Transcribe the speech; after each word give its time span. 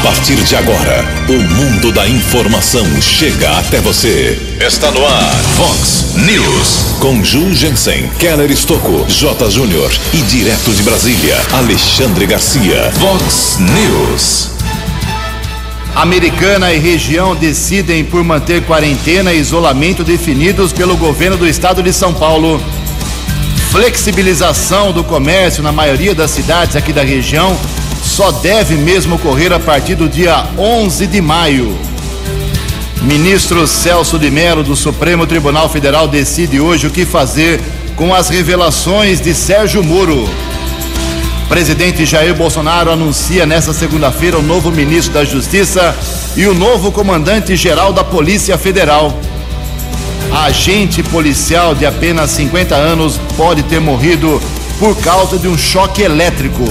A 0.00 0.02
partir 0.02 0.36
de 0.36 0.56
agora, 0.56 1.04
o 1.28 1.34
mundo 1.34 1.92
da 1.92 2.08
informação 2.08 2.86
chega 3.02 3.50
até 3.58 3.80
você. 3.80 4.56
Está 4.58 4.90
no 4.90 5.04
ar, 5.04 5.30
Fox 5.58 6.14
News. 6.16 6.96
Com 7.00 7.22
Ju 7.22 7.52
Jensen, 7.52 8.08
Keller 8.18 8.50
Estocco, 8.50 9.04
J. 9.10 9.50
Júnior 9.50 9.92
e 10.14 10.22
direto 10.22 10.72
de 10.72 10.82
Brasília, 10.82 11.36
Alexandre 11.52 12.24
Garcia. 12.24 12.90
Fox 12.92 13.58
News. 13.60 14.52
Americana 15.94 16.72
e 16.72 16.78
região 16.78 17.36
decidem 17.36 18.02
por 18.02 18.24
manter 18.24 18.64
quarentena 18.64 19.34
e 19.34 19.38
isolamento 19.38 20.02
definidos 20.02 20.72
pelo 20.72 20.96
governo 20.96 21.36
do 21.36 21.46
estado 21.46 21.82
de 21.82 21.92
São 21.92 22.14
Paulo. 22.14 22.58
Flexibilização 23.70 24.92
do 24.92 25.04
comércio 25.04 25.62
na 25.62 25.72
maioria 25.72 26.14
das 26.14 26.30
cidades 26.30 26.74
aqui 26.74 26.90
da 26.90 27.02
região 27.02 27.54
só 28.10 28.32
deve 28.32 28.74
mesmo 28.74 29.14
ocorrer 29.14 29.52
a 29.52 29.60
partir 29.60 29.94
do 29.94 30.08
dia 30.08 30.44
11 30.58 31.06
de 31.06 31.20
maio. 31.20 31.78
Ministro 33.02 33.66
Celso 33.68 34.18
de 34.18 34.30
Mello 34.30 34.64
do 34.64 34.74
Supremo 34.74 35.26
Tribunal 35.28 35.68
Federal 35.68 36.08
decide 36.08 36.60
hoje 36.60 36.88
o 36.88 36.90
que 36.90 37.06
fazer 37.06 37.60
com 37.94 38.12
as 38.12 38.28
revelações 38.28 39.20
de 39.20 39.32
Sérgio 39.32 39.84
Moro. 39.84 40.28
Presidente 41.48 42.04
Jair 42.04 42.34
Bolsonaro 42.34 42.90
anuncia 42.90 43.46
nesta 43.46 43.72
segunda-feira 43.72 44.38
o 44.38 44.42
novo 44.42 44.72
ministro 44.72 45.14
da 45.14 45.24
Justiça 45.24 45.94
e 46.36 46.46
o 46.46 46.54
novo 46.54 46.90
comandante-geral 46.90 47.92
da 47.92 48.02
Polícia 48.02 48.58
Federal. 48.58 49.16
Agente 50.32 51.00
policial 51.04 51.76
de 51.76 51.86
apenas 51.86 52.30
50 52.32 52.74
anos 52.74 53.20
pode 53.36 53.62
ter 53.62 53.80
morrido 53.80 54.42
por 54.80 54.96
causa 54.96 55.38
de 55.38 55.46
um 55.46 55.56
choque 55.56 56.02
elétrico. 56.02 56.64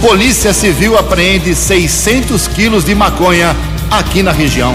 Polícia 0.00 0.52
Civil 0.54 0.96
apreende 0.96 1.54
600 1.54 2.48
quilos 2.48 2.84
de 2.86 2.94
maconha 2.94 3.54
aqui 3.90 4.22
na 4.22 4.32
região. 4.32 4.74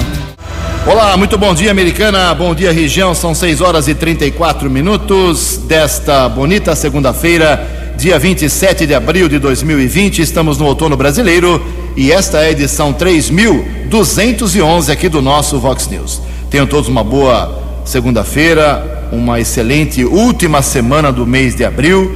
Olá, 0.86 1.18
muito 1.18 1.36
bom 1.36 1.52
dia, 1.52 1.72
americana. 1.72 2.32
Bom 2.36 2.54
dia, 2.54 2.72
região. 2.72 3.16
São 3.16 3.34
6 3.34 3.60
horas 3.60 3.88
e 3.88 3.96
34 3.96 4.70
minutos 4.70 5.58
desta 5.68 6.30
bonita 6.30 6.76
segunda-feira, 6.76 7.68
dia 7.98 8.20
27 8.20 8.86
de 8.86 8.94
abril 8.94 9.28
de 9.28 9.40
2020. 9.40 10.22
Estamos 10.22 10.60
no 10.60 10.66
outono 10.66 10.96
brasileiro 10.96 11.60
e 11.98 12.12
esta 12.12 12.38
é 12.44 12.50
a 12.50 12.52
edição 12.52 12.94
3211 12.94 14.92
aqui 14.92 15.10
do 15.10 15.24
nosso 15.24 15.60
Vox 15.60 15.88
News. 15.88 16.22
Tenham 16.52 16.68
todos 16.68 16.88
uma 16.88 17.04
boa 17.04 17.82
segunda-feira, 17.84 19.10
uma 19.12 19.40
excelente 19.40 20.06
última 20.06 20.62
semana 20.62 21.12
do 21.12 21.26
mês 21.26 21.56
de 21.56 21.66
abril. 21.66 22.16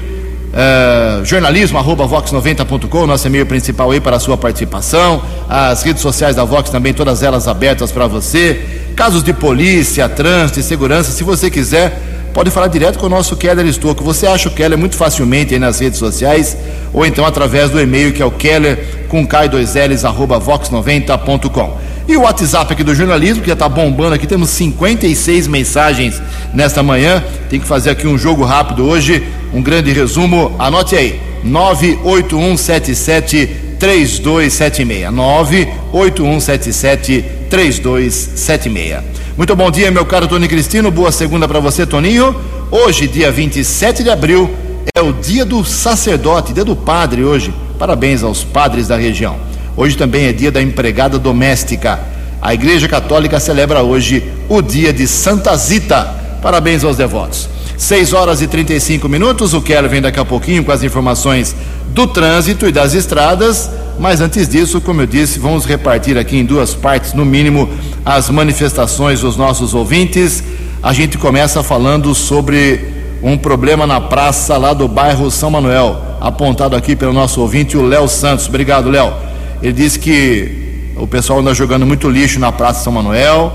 Uh, 0.49 1.23
jornalismo 1.23 1.77
arroba 1.77 2.07
vox90.com, 2.07 3.05
nosso 3.05 3.27
e-mail 3.27 3.45
principal 3.45 3.91
aí 3.91 3.99
para 3.99 4.15
a 4.15 4.19
sua 4.19 4.35
participação. 4.35 5.21
As 5.47 5.83
redes 5.83 6.01
sociais 6.01 6.35
da 6.35 6.43
Vox 6.43 6.69
também, 6.69 6.93
todas 6.93 7.21
elas 7.21 7.47
abertas 7.47 7.91
para 7.91 8.07
você. 8.07 8.65
Casos 8.95 9.23
de 9.23 9.31
polícia, 9.31 10.09
trânsito 10.09 10.59
e 10.59 10.63
segurança, 10.63 11.11
se 11.11 11.23
você 11.23 11.51
quiser, 11.51 12.01
pode 12.33 12.49
falar 12.49 12.67
direto 12.67 12.97
com 12.97 13.05
o 13.05 13.09
nosso 13.09 13.35
Keller 13.35 13.65
Estouco. 13.65 14.03
Você 14.03 14.25
acha 14.25 14.49
o 14.49 14.51
Keller 14.51 14.77
muito 14.77 14.95
facilmente 14.95 15.53
aí 15.53 15.59
nas 15.59 15.79
redes 15.79 15.99
sociais 15.99 16.57
ou 16.91 17.05
então 17.05 17.25
através 17.25 17.69
do 17.69 17.79
e-mail 17.79 18.11
que 18.11 18.21
é 18.21 18.25
o 18.25 18.31
Keller 18.31 19.05
com 19.07 19.27
K2Ls 19.27 20.03
arroba 20.03 20.39
vox90.com. 20.39 21.88
E 22.09 22.17
o 22.17 22.21
WhatsApp 22.21 22.73
aqui 22.73 22.83
do 22.83 22.95
jornalismo, 22.95 23.43
que 23.43 23.49
já 23.49 23.53
está 23.53 23.69
bombando 23.69 24.15
aqui, 24.15 24.25
temos 24.25 24.49
56 24.49 25.47
mensagens 25.47 26.19
nesta 26.55 26.81
manhã. 26.81 27.23
Tem 27.51 27.59
que 27.59 27.67
fazer 27.67 27.91
aqui 27.91 28.07
um 28.07 28.17
jogo 28.17 28.43
rápido 28.43 28.83
hoje, 28.83 29.23
um 29.53 29.61
grande 29.61 29.91
resumo. 29.91 30.55
Anote 30.57 30.95
aí: 30.95 31.19
98177 31.43 33.45
3276. 33.77 35.13
98177 35.13 37.23
3276. 37.47 39.03
Muito 39.37 39.55
bom 39.55 39.69
dia, 39.69 39.91
meu 39.91 40.03
caro 40.03 40.27
Tony 40.27 40.47
Cristino. 40.47 40.89
Boa 40.89 41.11
segunda 41.11 41.47
para 41.47 41.59
você, 41.59 41.85
Toninho. 41.85 42.35
Hoje, 42.71 43.07
dia 43.07 43.31
27 43.31 44.01
de 44.01 44.09
abril, 44.09 44.49
é 44.95 45.01
o 45.01 45.13
dia 45.13 45.45
do 45.45 45.63
sacerdote, 45.63 46.53
dia 46.53 46.65
do 46.65 46.75
padre 46.75 47.23
hoje. 47.23 47.53
Parabéns 47.77 48.23
aos 48.23 48.43
padres 48.43 48.87
da 48.87 48.97
região. 48.97 49.47
Hoje 49.75 49.97
também 49.97 50.25
é 50.25 50.33
dia 50.33 50.51
da 50.51 50.61
empregada 50.61 51.17
doméstica. 51.17 51.99
A 52.41 52.53
Igreja 52.53 52.87
Católica 52.87 53.39
celebra 53.39 53.81
hoje 53.81 54.23
o 54.47 54.61
dia 54.61 54.93
de 54.93 55.07
Santa 55.07 55.55
Zita. 55.55 56.15
Parabéns 56.41 56.83
aos 56.83 56.97
devotos. 56.97 57.49
6 57.77 58.13
horas 58.13 58.41
e 58.41 58.47
35 58.47 59.07
minutos. 59.07 59.53
O 59.53 59.61
Keller 59.61 59.89
vem 59.89 60.01
daqui 60.01 60.19
a 60.19 60.25
pouquinho 60.25 60.63
com 60.63 60.71
as 60.71 60.83
informações 60.83 61.55
do 61.87 62.07
trânsito 62.07 62.67
e 62.67 62.71
das 62.71 62.93
estradas. 62.93 63.69
Mas 63.99 64.21
antes 64.21 64.47
disso, 64.47 64.79
como 64.79 65.01
eu 65.01 65.05
disse, 65.05 65.39
vamos 65.39 65.65
repartir 65.65 66.17
aqui 66.17 66.37
em 66.37 66.45
duas 66.45 66.73
partes, 66.73 67.13
no 67.13 67.25
mínimo, 67.25 67.69
as 68.05 68.29
manifestações 68.29 69.21
dos 69.21 69.35
nossos 69.35 69.73
ouvintes. 69.73 70.43
A 70.81 70.93
gente 70.93 71.17
começa 71.17 71.61
falando 71.61 72.15
sobre 72.15 72.93
um 73.21 73.37
problema 73.37 73.85
na 73.85 73.99
praça 73.99 74.55
lá 74.55 74.73
do 74.73 74.87
bairro 74.87 75.29
São 75.29 75.51
Manuel, 75.51 76.01
apontado 76.21 76.75
aqui 76.75 76.95
pelo 76.95 77.11
nosso 77.11 77.41
ouvinte, 77.41 77.77
o 77.77 77.85
Léo 77.85 78.07
Santos. 78.07 78.47
Obrigado, 78.47 78.89
Léo. 78.89 79.28
Ele 79.61 79.73
disse 79.73 79.99
que 79.99 80.93
o 80.95 81.07
pessoal 81.07 81.39
anda 81.39 81.53
jogando 81.53 81.85
muito 81.85 82.09
lixo 82.09 82.39
na 82.39 82.51
Praça 82.51 82.83
São 82.83 82.93
Manuel, 82.93 83.51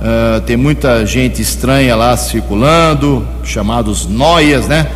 uh, 0.00 0.40
tem 0.42 0.56
muita 0.56 1.04
gente 1.06 1.40
estranha 1.40 1.94
lá 1.96 2.16
circulando, 2.16 3.26
chamados 3.42 4.06
noias, 4.06 4.66
né? 4.68 4.86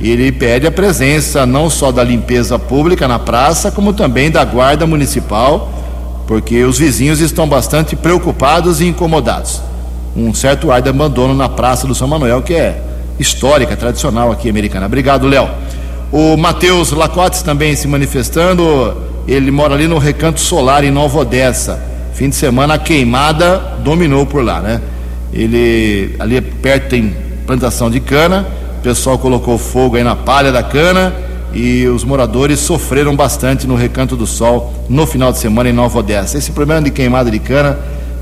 Ele 0.00 0.32
pede 0.32 0.66
a 0.66 0.72
presença 0.72 1.46
não 1.46 1.70
só 1.70 1.92
da 1.92 2.02
limpeza 2.02 2.58
pública 2.58 3.06
na 3.06 3.18
praça, 3.18 3.70
como 3.70 3.92
também 3.92 4.30
da 4.30 4.44
guarda 4.44 4.86
municipal, 4.86 5.72
porque 6.26 6.64
os 6.64 6.78
vizinhos 6.78 7.20
estão 7.20 7.48
bastante 7.48 7.94
preocupados 7.94 8.80
e 8.80 8.86
incomodados. 8.86 9.62
Um 10.16 10.34
certo 10.34 10.70
ar 10.70 10.82
de 10.82 10.88
abandono 10.88 11.34
na 11.34 11.48
Praça 11.48 11.86
do 11.86 11.94
São 11.94 12.08
Manuel, 12.08 12.42
que 12.42 12.54
é 12.54 12.80
histórica, 13.18 13.76
tradicional 13.76 14.30
aqui 14.32 14.48
americana. 14.48 14.86
Obrigado, 14.86 15.26
Léo. 15.26 15.48
O 16.10 16.36
Matheus 16.36 16.92
Lacotes 16.92 17.42
também 17.42 17.74
se 17.74 17.88
manifestando 17.88 19.13
ele 19.26 19.50
mora 19.50 19.74
ali 19.74 19.86
no 19.86 19.98
Recanto 19.98 20.40
Solar, 20.40 20.84
em 20.84 20.90
Nova 20.90 21.18
Odessa. 21.18 21.82
Fim 22.14 22.28
de 22.28 22.36
semana 22.36 22.74
a 22.74 22.78
queimada 22.78 23.58
dominou 23.82 24.24
por 24.26 24.44
lá, 24.44 24.60
né? 24.60 24.80
Ele 25.32 26.14
ali 26.18 26.40
perto 26.40 26.90
tem 26.90 27.14
plantação 27.46 27.90
de 27.90 28.00
cana, 28.00 28.46
o 28.78 28.82
pessoal 28.82 29.18
colocou 29.18 29.58
fogo 29.58 29.96
aí 29.96 30.04
na 30.04 30.14
palha 30.14 30.52
da 30.52 30.62
cana 30.62 31.12
e 31.52 31.86
os 31.86 32.04
moradores 32.04 32.60
sofreram 32.60 33.14
bastante 33.16 33.66
no 33.66 33.74
Recanto 33.74 34.16
do 34.16 34.26
Sol 34.26 34.72
no 34.88 35.06
final 35.06 35.32
de 35.32 35.38
semana 35.38 35.70
em 35.70 35.72
Nova 35.72 35.98
Odessa. 35.98 36.38
Esse 36.38 36.52
problema 36.52 36.82
de 36.82 36.90
queimada 36.90 37.30
de 37.30 37.38
cana 37.38 37.78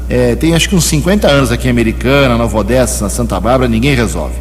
é, 0.08 0.34
tem 0.34 0.54
acho 0.54 0.68
que 0.68 0.74
uns 0.74 0.84
50 0.84 1.28
anos 1.28 1.50
aqui 1.50 1.66
em 1.66 1.70
Americana, 1.70 2.36
Nova 2.36 2.58
Odessa, 2.58 3.04
na 3.04 3.10
Santa 3.10 3.40
Bárbara, 3.40 3.68
ninguém 3.68 3.94
resolve. 3.94 4.34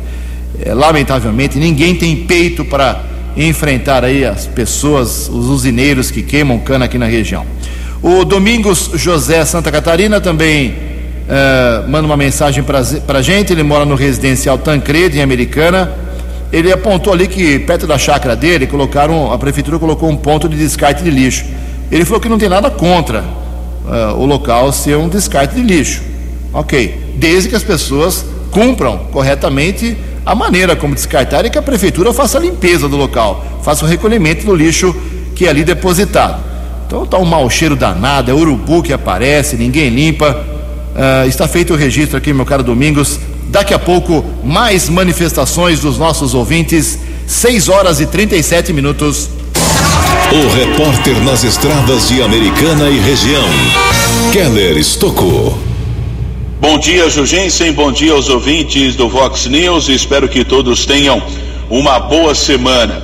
É, 0.64 0.74
lamentavelmente, 0.74 1.58
ninguém 1.58 1.96
tem 1.96 2.16
peito 2.26 2.66
para 2.66 3.11
enfrentar 3.36 4.04
aí 4.04 4.26
as 4.26 4.46
pessoas, 4.46 5.30
os 5.30 5.48
usineiros 5.48 6.12
que 6.12 6.22
queimam 6.22 6.60
cana 6.60 6.86
aqui 6.86 6.98
na 6.98 7.06
região. 7.06 7.46
O 8.02 8.26
Domingos 8.26 8.92
José 8.96 9.46
Santa 9.46 9.72
Catarina 9.72 10.20
também 10.20 10.70
uh, 10.70 11.90
manda 11.90 12.06
uma 12.06 12.18
mensagem 12.18 12.64
para 12.64 13.20
a 13.20 13.22
gente. 13.22 13.54
Ele 13.54 13.64
mora 13.64 13.86
no 13.86 13.96
residencial 13.96 14.58
Tancredi, 14.58 15.20
em 15.20 15.22
Americana. 15.22 15.92
Ele 16.52 16.72
apontou 16.72 17.14
ali 17.14 17.28
que 17.28 17.60
perto 17.60 17.88
da 17.88 17.98
chácara 17.98 18.36
dele 18.36 18.68
colocaram, 18.68 19.32
a 19.32 19.38
prefeitura 19.38 19.80
colocou 19.80 20.10
um 20.10 20.18
ponto 20.18 20.50
de 20.50 20.58
descarte 20.58 21.04
de 21.04 21.10
lixo. 21.10 21.46
Ele 21.92 22.04
falou 22.04 22.20
que 22.20 22.28
não 22.28 22.38
tem 22.38 22.50
nada 22.50 22.70
contra 22.70 23.22
uh, 23.22 24.18
o 24.18 24.26
local 24.26 24.72
ser 24.72 24.98
um 24.98 25.08
descarte 25.08 25.56
de 25.56 25.62
lixo. 25.62 26.02
Ok, 26.54 27.14
desde 27.16 27.50
que 27.50 27.56
as 27.56 27.64
pessoas 27.64 28.26
cumpram 28.52 28.98
corretamente 29.12 29.96
a 30.32 30.36
maneira 30.36 30.78
como 30.78 30.96
descartar 30.96 31.44
é 31.44 31.50
que 31.50 31.58
a 31.58 31.62
prefeitura 31.62 32.14
faça 32.14 32.38
a 32.38 32.42
limpeza 32.42 32.88
do 32.88 32.96
local, 32.96 33.46
faça 33.64 33.84
o 33.84 33.88
recolhimento 33.88 34.46
do 34.46 34.56
lixo 34.56 34.96
que 35.36 35.46
é 35.46 35.50
ali 35.50 35.62
depositado. 35.62 36.42
Então 36.88 37.04
está 37.04 37.18
um 37.18 37.26
mau 37.26 37.50
cheiro 37.50 37.76
danado, 37.76 38.32
é 38.32 38.34
urubu 38.34 38.82
que 38.82 38.94
aparece, 38.94 39.58
ninguém 39.58 39.90
limpa. 39.90 40.42
Uh, 40.96 41.28
está 41.28 41.50
feito 41.50 41.74
o 41.74 41.76
registro 41.76 42.18
aqui, 42.18 42.32
meu 42.32 42.46
caro 42.46 42.64
Domingos. 42.64 43.20
Daqui 43.50 43.74
a 43.74 43.80
pouco, 43.80 44.24
mais 44.42 44.88
manifestações 44.88 45.82
dos 45.82 45.98
nossos 45.98 46.34
ouvintes. 46.34 46.98
6 47.28 47.68
horas 47.68 48.00
e 48.00 48.06
37 48.06 48.72
minutos. 48.72 49.30
O 50.32 50.56
repórter 50.56 51.20
nas 51.26 51.44
estradas 51.44 52.08
de 52.08 52.24
Americana 52.24 52.90
e 52.90 53.00
região, 53.00 53.50
Keller 54.32 54.78
Estocou. 54.78 55.71
Bom 56.62 56.78
dia, 56.78 57.10
Jugensen. 57.10 57.74
Bom 57.74 57.92
dia 57.92 58.14
aos 58.14 58.30
ouvintes 58.30 58.96
do 58.96 59.10
Vox 59.10 59.48
News. 59.48 59.90
Espero 59.90 60.30
que 60.30 60.46
todos 60.46 60.86
tenham 60.86 61.20
uma 61.72 62.00
boa 62.00 62.36
semana. 62.36 63.02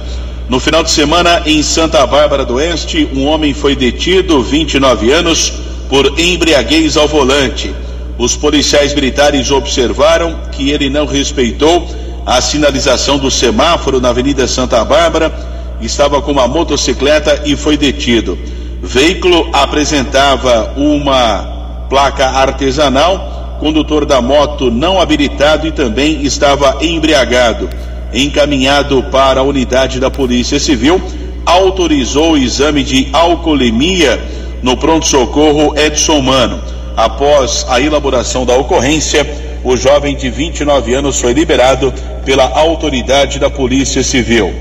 No 0.48 0.60
final 0.60 0.84
de 0.84 0.92
semana, 0.92 1.42
em 1.44 1.64
Santa 1.64 2.06
Bárbara 2.06 2.46
do 2.46 2.54
Oeste, 2.54 3.10
um 3.16 3.26
homem 3.26 3.56
foi 3.56 3.76
detido, 3.76 4.44
29 4.44 5.12
anos, 5.12 5.52
por 5.90 6.20
embriaguez 6.20 6.98
ao 6.98 7.08
volante. 7.08 7.74
Os 8.20 8.38
policiais 8.38 8.94
militares 8.94 9.50
observaram 9.50 10.40
que 10.52 10.70
ele 10.70 10.88
não 10.88 11.08
respeitou 11.08 11.90
a 12.28 12.40
sinalização 12.40 13.18
do 13.18 13.32
semáforo 13.32 14.00
na 14.00 14.10
Avenida 14.10 14.48
Santa 14.48 14.86
Bárbara, 14.86 15.34
estava 15.82 16.22
com 16.22 16.32
uma 16.32 16.48
motocicleta 16.48 17.42
e 17.44 17.56
foi 17.56 17.76
detido. 17.76 18.38
Veículo 18.84 19.50
apresentava 19.52 20.76
uma 20.78 21.88
placa 21.90 22.28
artesanal, 22.28 23.37
condutor 23.60 24.06
da 24.06 24.22
moto 24.22 24.72
não 24.72 25.00
habilitado 25.00 25.68
e 25.68 25.72
também 25.72 26.24
estava 26.24 26.78
embriagado. 26.82 27.70
Encaminhado 28.14 29.04
para 29.12 29.42
a 29.42 29.44
unidade 29.44 30.00
da 30.00 30.10
Polícia 30.10 30.60
Civil, 30.60 31.02
autorizou 31.46 32.34
o 32.34 32.38
exame 32.38 32.84
de 32.84 33.10
alcoolemia 33.12 34.20
no 34.62 34.76
pronto-socorro 34.76 35.78
Edson 35.78 36.22
Mano. 36.22 36.62
Após 36.96 37.66
a 37.70 37.80
elaboração 37.80 38.46
da 38.46 38.56
ocorrência, 38.56 39.26
o 39.64 39.76
jovem 39.76 40.16
de 40.16 40.30
29 40.30 40.94
anos 40.94 41.20
foi 41.20 41.34
liberado 41.34 41.94
pela 42.26 42.46
autoridade 42.58 43.40
da 43.40 43.50
Polícia 43.50 44.04
Civil. 44.04 44.54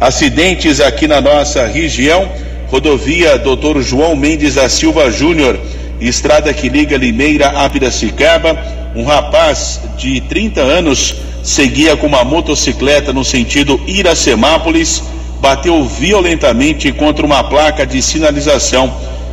Acidentes 0.00 0.80
aqui 0.80 1.06
na 1.06 1.20
nossa 1.20 1.66
região, 1.66 2.28
rodovia 2.68 3.38
Dr. 3.38 3.80
João 3.80 4.16
Mendes 4.16 4.56
da 4.56 4.68
Silva 4.68 5.10
Júnior, 5.10 5.58
estrada 6.08 6.52
que 6.52 6.68
liga 6.68 6.96
Limeira 6.96 7.48
a 7.48 7.68
Piracicaba, 7.68 8.56
um 8.94 9.04
rapaz 9.04 9.80
de 9.96 10.20
30 10.20 10.60
anos 10.60 11.16
seguia 11.42 11.96
com 11.96 12.06
uma 12.06 12.24
motocicleta 12.24 13.12
no 13.12 13.24
sentido 13.24 13.80
Iracemápolis, 13.86 15.02
bateu 15.40 15.84
violentamente 15.84 16.90
contra 16.90 17.24
uma 17.24 17.44
placa 17.44 17.86
de 17.86 18.00
sinalização. 18.00 18.92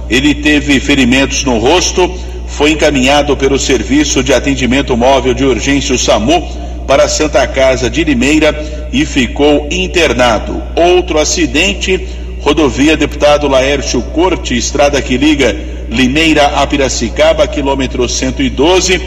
Ele 0.09 0.35
teve 0.35 0.79
ferimentos 0.79 1.43
no 1.45 1.57
rosto, 1.57 2.13
foi 2.47 2.71
encaminhado 2.71 3.37
pelo 3.37 3.57
Serviço 3.57 4.21
de 4.21 4.33
Atendimento 4.33 4.97
Móvel 4.97 5.33
de 5.33 5.45
Urgência 5.45 5.95
o 5.95 5.97
SAMU 5.97 6.45
para 6.85 7.07
Santa 7.07 7.47
Casa 7.47 7.89
de 7.89 8.03
Limeira 8.03 8.89
e 8.91 9.05
ficou 9.05 9.69
internado. 9.71 10.61
Outro 10.75 11.17
acidente, 11.17 12.07
rodovia 12.41 12.97
Deputado 12.97 13.47
Laércio 13.47 14.01
Corte, 14.01 14.57
estrada 14.57 15.01
que 15.01 15.15
liga 15.15 15.55
Limeira 15.91 16.45
a 16.45 16.65
Piracicaba, 16.65 17.45
quilômetro 17.45 18.07
112. 18.07 19.01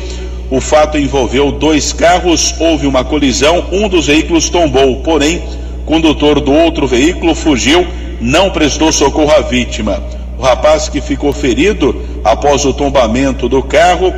O 0.50 0.60
fato 0.60 0.98
envolveu 0.98 1.50
dois 1.50 1.94
carros, 1.94 2.54
houve 2.60 2.86
uma 2.86 3.02
colisão, 3.02 3.66
um 3.72 3.88
dos 3.88 4.06
veículos 4.06 4.50
tombou, 4.50 5.00
porém, 5.00 5.42
condutor 5.86 6.40
do 6.40 6.52
outro 6.52 6.86
veículo 6.86 7.34
fugiu, 7.34 7.86
não 8.20 8.50
prestou 8.50 8.92
socorro 8.92 9.32
à 9.32 9.40
vítima. 9.40 10.02
O 10.38 10.42
rapaz 10.42 10.86
que 10.86 11.00
ficou 11.00 11.32
ferido 11.32 12.02
após 12.22 12.66
o 12.66 12.74
tombamento 12.74 13.48
do 13.48 13.62
carro, 13.62 14.12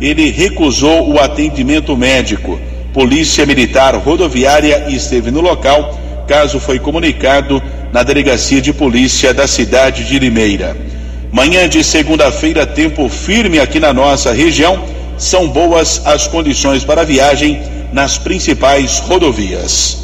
ele 0.00 0.30
recusou 0.30 1.12
o 1.12 1.18
atendimento 1.18 1.96
médico. 1.96 2.56
Polícia 2.94 3.44
Militar 3.44 3.96
Rodoviária 3.96 4.84
esteve 4.88 5.32
no 5.32 5.40
local. 5.40 5.98
Caso 6.28 6.60
foi 6.60 6.78
comunicado 6.78 7.60
na 7.92 8.04
Delegacia 8.04 8.60
de 8.60 8.72
Polícia 8.72 9.34
da 9.34 9.48
cidade 9.48 10.04
de 10.04 10.20
Limeira. 10.20 10.91
Manhã 11.32 11.66
de 11.66 11.82
segunda-feira, 11.82 12.66
tempo 12.66 13.08
firme 13.08 13.58
aqui 13.58 13.80
na 13.80 13.90
nossa 13.90 14.32
região. 14.32 14.84
São 15.16 15.48
boas 15.48 16.02
as 16.04 16.28
condições 16.28 16.84
para 16.84 17.04
viagem 17.04 17.62
nas 17.90 18.18
principais 18.18 18.98
rodovias. 18.98 19.96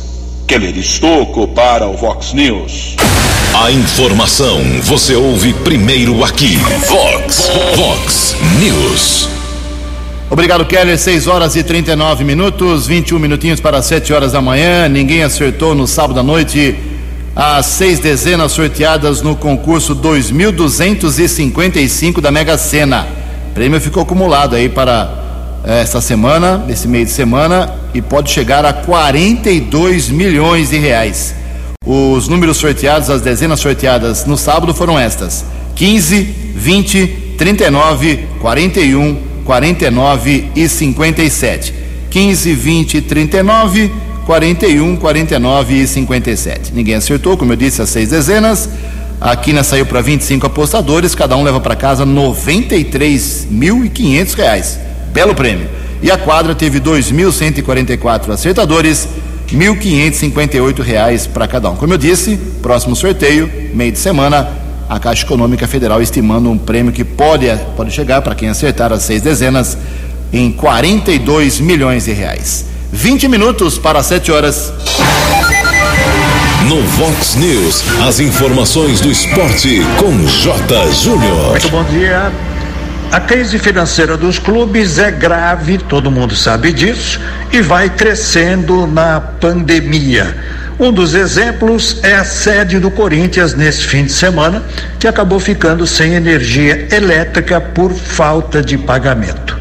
Keller 0.46 0.74
Estocco 0.78 1.46
para 1.48 1.86
o 1.86 1.92
Vox 1.92 2.32
News. 2.32 2.96
A 3.62 3.70
informação 3.70 4.58
você 4.84 5.14
ouve 5.16 5.52
primeiro 5.52 6.24
aqui. 6.24 6.56
Vox, 6.88 7.50
Vox 7.76 8.34
News. 8.58 9.28
Obrigado, 10.30 10.64
Keller. 10.64 10.98
6 10.98 11.26
horas 11.26 11.56
e 11.56 11.62
39 11.62 12.24
minutos, 12.24 12.86
21 12.86 13.18
minutinhos 13.18 13.60
para 13.60 13.82
7 13.82 14.14
horas 14.14 14.32
da 14.32 14.40
manhã. 14.40 14.88
Ninguém 14.88 15.22
acertou 15.22 15.74
no 15.74 15.86
sábado 15.86 16.20
à 16.20 16.22
noite 16.22 16.74
as 17.40 17.66
seis 17.66 18.00
dezenas 18.00 18.50
sorteadas 18.50 19.22
no 19.22 19.36
concurso 19.36 19.94
2255 19.94 22.20
da 22.20 22.32
Mega 22.32 22.58
Sena. 22.58 23.06
O 23.50 23.52
prêmio 23.54 23.80
ficou 23.80 24.02
acumulado 24.02 24.56
aí 24.56 24.68
para 24.68 25.60
eh, 25.64 25.82
essa 25.82 26.00
semana, 26.00 26.58
nesse 26.58 26.88
meio 26.88 27.04
de 27.04 27.12
semana, 27.12 27.72
e 27.94 28.02
pode 28.02 28.32
chegar 28.32 28.64
a 28.64 28.72
42 28.72 30.10
milhões 30.10 30.70
de 30.70 30.78
reais. 30.78 31.32
Os 31.86 32.26
números 32.26 32.56
sorteados, 32.56 33.08
as 33.08 33.22
dezenas 33.22 33.60
sorteadas 33.60 34.26
no 34.26 34.36
sábado 34.36 34.74
foram 34.74 34.98
estas: 34.98 35.44
15, 35.76 36.20
20, 36.56 37.06
39, 37.38 38.26
41, 38.40 39.16
49 39.44 40.50
e 40.56 40.68
57. 40.68 41.72
15, 42.10 42.52
20, 42.52 43.00
39, 43.02 43.92
41, 44.28 44.96
49 44.96 45.74
e 45.74 45.86
57. 45.86 46.74
Ninguém 46.74 46.96
acertou, 46.96 47.34
como 47.34 47.54
eu 47.54 47.56
disse, 47.56 47.80
as 47.80 47.88
seis 47.88 48.10
dezenas. 48.10 48.68
A 49.18 49.34
quina 49.34 49.64
saiu 49.64 49.86
para 49.86 50.02
25 50.02 50.46
apostadores, 50.46 51.14
cada 51.14 51.34
um 51.34 51.42
leva 51.42 51.60
para 51.60 51.74
casa 51.74 52.04
93.500 52.04 54.34
reais. 54.34 54.78
Belo 55.14 55.34
prêmio. 55.34 55.66
E 56.02 56.10
a 56.10 56.18
quadra 56.18 56.54
teve 56.54 56.78
2.144 56.78 58.30
acertadores, 58.30 59.08
1.558 59.50 60.82
reais 60.82 61.26
para 61.26 61.48
cada 61.48 61.70
um. 61.70 61.76
Como 61.76 61.94
eu 61.94 61.98
disse, 61.98 62.36
próximo 62.60 62.94
sorteio, 62.94 63.50
meio 63.72 63.92
de 63.92 63.98
semana, 63.98 64.46
a 64.90 65.00
Caixa 65.00 65.24
Econômica 65.24 65.66
Federal 65.66 66.02
estimando 66.02 66.50
um 66.50 66.58
prêmio 66.58 66.92
que 66.92 67.02
pode, 67.02 67.46
pode 67.74 67.92
chegar, 67.92 68.20
para 68.20 68.34
quem 68.34 68.50
acertar 68.50 68.92
as 68.92 69.04
seis 69.04 69.22
dezenas, 69.22 69.78
em 70.30 70.52
42 70.52 71.60
milhões 71.60 72.04
de 72.04 72.12
reais. 72.12 72.76
20 72.92 73.28
minutos 73.28 73.78
para 73.78 74.02
7 74.02 74.32
horas. 74.32 74.72
No 76.66 76.82
Vox 76.82 77.34
News, 77.36 77.84
as 78.06 78.18
informações 78.18 79.00
do 79.00 79.10
esporte 79.10 79.82
com 79.98 80.26
J. 80.26 80.92
Júnior. 80.92 81.50
Muito 81.50 81.68
bom 81.68 81.84
dia. 81.84 82.32
A 83.10 83.20
crise 83.20 83.58
financeira 83.58 84.16
dos 84.16 84.38
clubes 84.38 84.98
é 84.98 85.10
grave, 85.10 85.78
todo 85.78 86.10
mundo 86.10 86.36
sabe 86.36 86.72
disso, 86.72 87.20
e 87.52 87.60
vai 87.60 87.88
crescendo 87.88 88.86
na 88.86 89.20
pandemia. 89.20 90.36
Um 90.78 90.92
dos 90.92 91.14
exemplos 91.14 91.98
é 92.02 92.14
a 92.14 92.24
sede 92.24 92.78
do 92.78 92.90
Corinthians 92.90 93.54
nesse 93.54 93.84
fim 93.84 94.04
de 94.04 94.12
semana, 94.12 94.62
que 94.98 95.08
acabou 95.08 95.40
ficando 95.40 95.86
sem 95.86 96.14
energia 96.14 96.88
elétrica 96.94 97.60
por 97.60 97.92
falta 97.92 98.62
de 98.62 98.76
pagamento. 98.76 99.57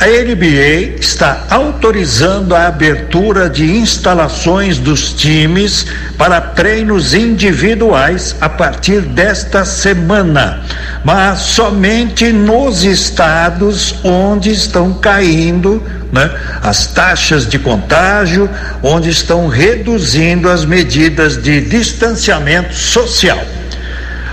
A 0.00 0.06
NBA 0.06 0.96
está 0.98 1.44
autorizando 1.50 2.56
a 2.56 2.68
abertura 2.68 3.50
de 3.50 3.70
instalações 3.70 4.78
dos 4.78 5.12
times 5.12 5.84
para 6.16 6.40
treinos 6.40 7.12
individuais 7.12 8.34
a 8.40 8.48
partir 8.48 9.02
desta 9.02 9.62
semana, 9.62 10.62
mas 11.04 11.40
somente 11.40 12.32
nos 12.32 12.82
estados 12.82 13.94
onde 14.02 14.50
estão 14.50 14.94
caindo 14.94 15.82
né, 16.10 16.30
as 16.62 16.86
taxas 16.86 17.46
de 17.46 17.58
contágio, 17.58 18.48
onde 18.82 19.10
estão 19.10 19.48
reduzindo 19.48 20.48
as 20.48 20.64
medidas 20.64 21.36
de 21.42 21.60
distanciamento 21.60 22.74
social. 22.74 23.59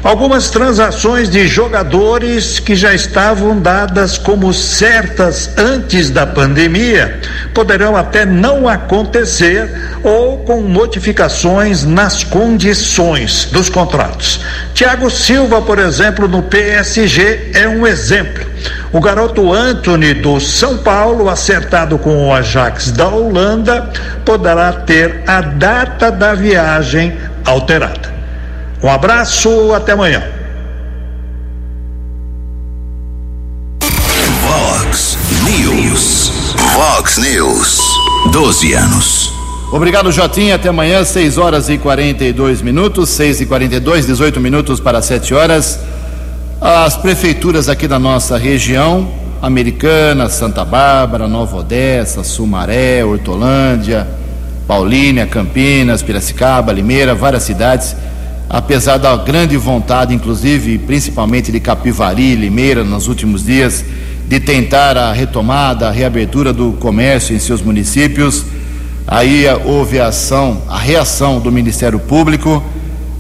Algumas 0.08 0.50
transações 0.50 1.30
de 1.30 1.50
jogadores 1.50 2.62
que 2.62 2.78
já 2.78 2.94
estavam 2.94 3.60
dadas 3.60 4.18
como 4.18 4.54
certas 4.54 5.52
antes 5.58 6.10
da 6.10 6.26
pandemia 6.26 7.20
poderão 7.54 7.94
até 7.94 8.26
não 8.26 8.70
acontecer 8.70 9.70
ou 10.02 10.38
com 10.46 10.62
modificações 10.62 11.84
nas 11.84 12.24
condições 12.24 13.50
dos 13.52 13.68
contratos. 13.70 14.40
Tiago 14.74 15.10
Silva, 15.10 15.62
por 15.62 15.78
exemplo, 15.78 16.26
no 16.26 16.42
PSG 16.42 17.52
é 17.54 17.68
um 17.68 17.86
exemplo. 17.86 18.46
O 18.94 19.02
garoto 19.02 19.52
Anthony 19.52 20.14
do 20.14 20.40
São 20.40 20.78
Paulo, 20.78 21.28
acertado 21.30 21.98
com 21.98 22.30
o 22.30 22.34
Ajax 22.34 22.94
da 22.94 23.10
Holanda, 23.10 23.92
poderá 24.24 24.72
ter 24.72 25.24
a 25.28 25.42
data 25.42 26.10
da 26.10 26.34
viagem 26.34 27.18
alterada. 27.44 28.17
Um 28.82 28.90
abraço, 28.90 29.74
até 29.74 29.94
amanhã. 29.94 30.24
Vox 34.42 35.18
News. 35.44 36.32
Vox 36.76 37.18
News. 37.18 37.82
12 38.32 38.74
anos. 38.74 39.34
Obrigado, 39.72 40.12
Jotinha. 40.12 40.56
Até 40.56 40.70
amanhã, 40.70 41.04
6 41.04 41.40
horas 41.40 41.70
e 41.70 41.78
42 41.80 42.62
minutos. 42.62 43.10
6 43.10 43.42
e 43.42 43.46
42, 43.48 44.06
18 44.06 44.40
minutos 44.40 44.80
para 44.80 45.02
7 45.02 45.34
horas. 45.34 45.80
As 46.62 46.96
prefeituras 46.96 47.70
aqui 47.70 47.88
da 47.88 47.98
nossa 47.98 48.38
região, 48.38 49.10
Americana, 49.42 50.30
Santa 50.30 50.64
Bárbara, 50.64 51.28
Nova 51.28 51.58
Odessa, 51.58 52.24
Sumaré, 52.24 53.04
Hortolândia, 53.04 54.08
Paulínia, 54.68 55.26
Campinas, 55.26 56.04
Piracicaba, 56.04 56.72
Limeira, 56.72 57.16
várias 57.16 57.44
cidades 57.44 57.96
apesar 58.50 58.98
da 58.98 59.16
grande 59.18 59.58
vontade, 59.58 60.14
inclusive, 60.14 60.78
principalmente 60.78 61.52
de 61.52 61.60
Capivari, 61.60 62.36
Limeira, 62.36 62.84
nos 62.84 63.08
últimos 63.08 63.46
dias, 63.46 63.84
de 64.28 64.40
tentar 64.40 64.98
a 64.98 65.12
retomada, 65.12 65.88
a 65.88 65.92
reabertura 65.92 66.52
do 66.52 66.74
comércio 66.74 67.36
em 67.36 67.40
seus 67.40 67.62
municípios, 67.62 68.46
aí 69.08 69.46
houve 69.66 70.00
a 70.00 70.08
ação, 70.08 70.62
a 70.68 70.78
reação 70.78 71.40
do 71.40 71.52
Ministério 71.52 72.00
Público 72.00 72.62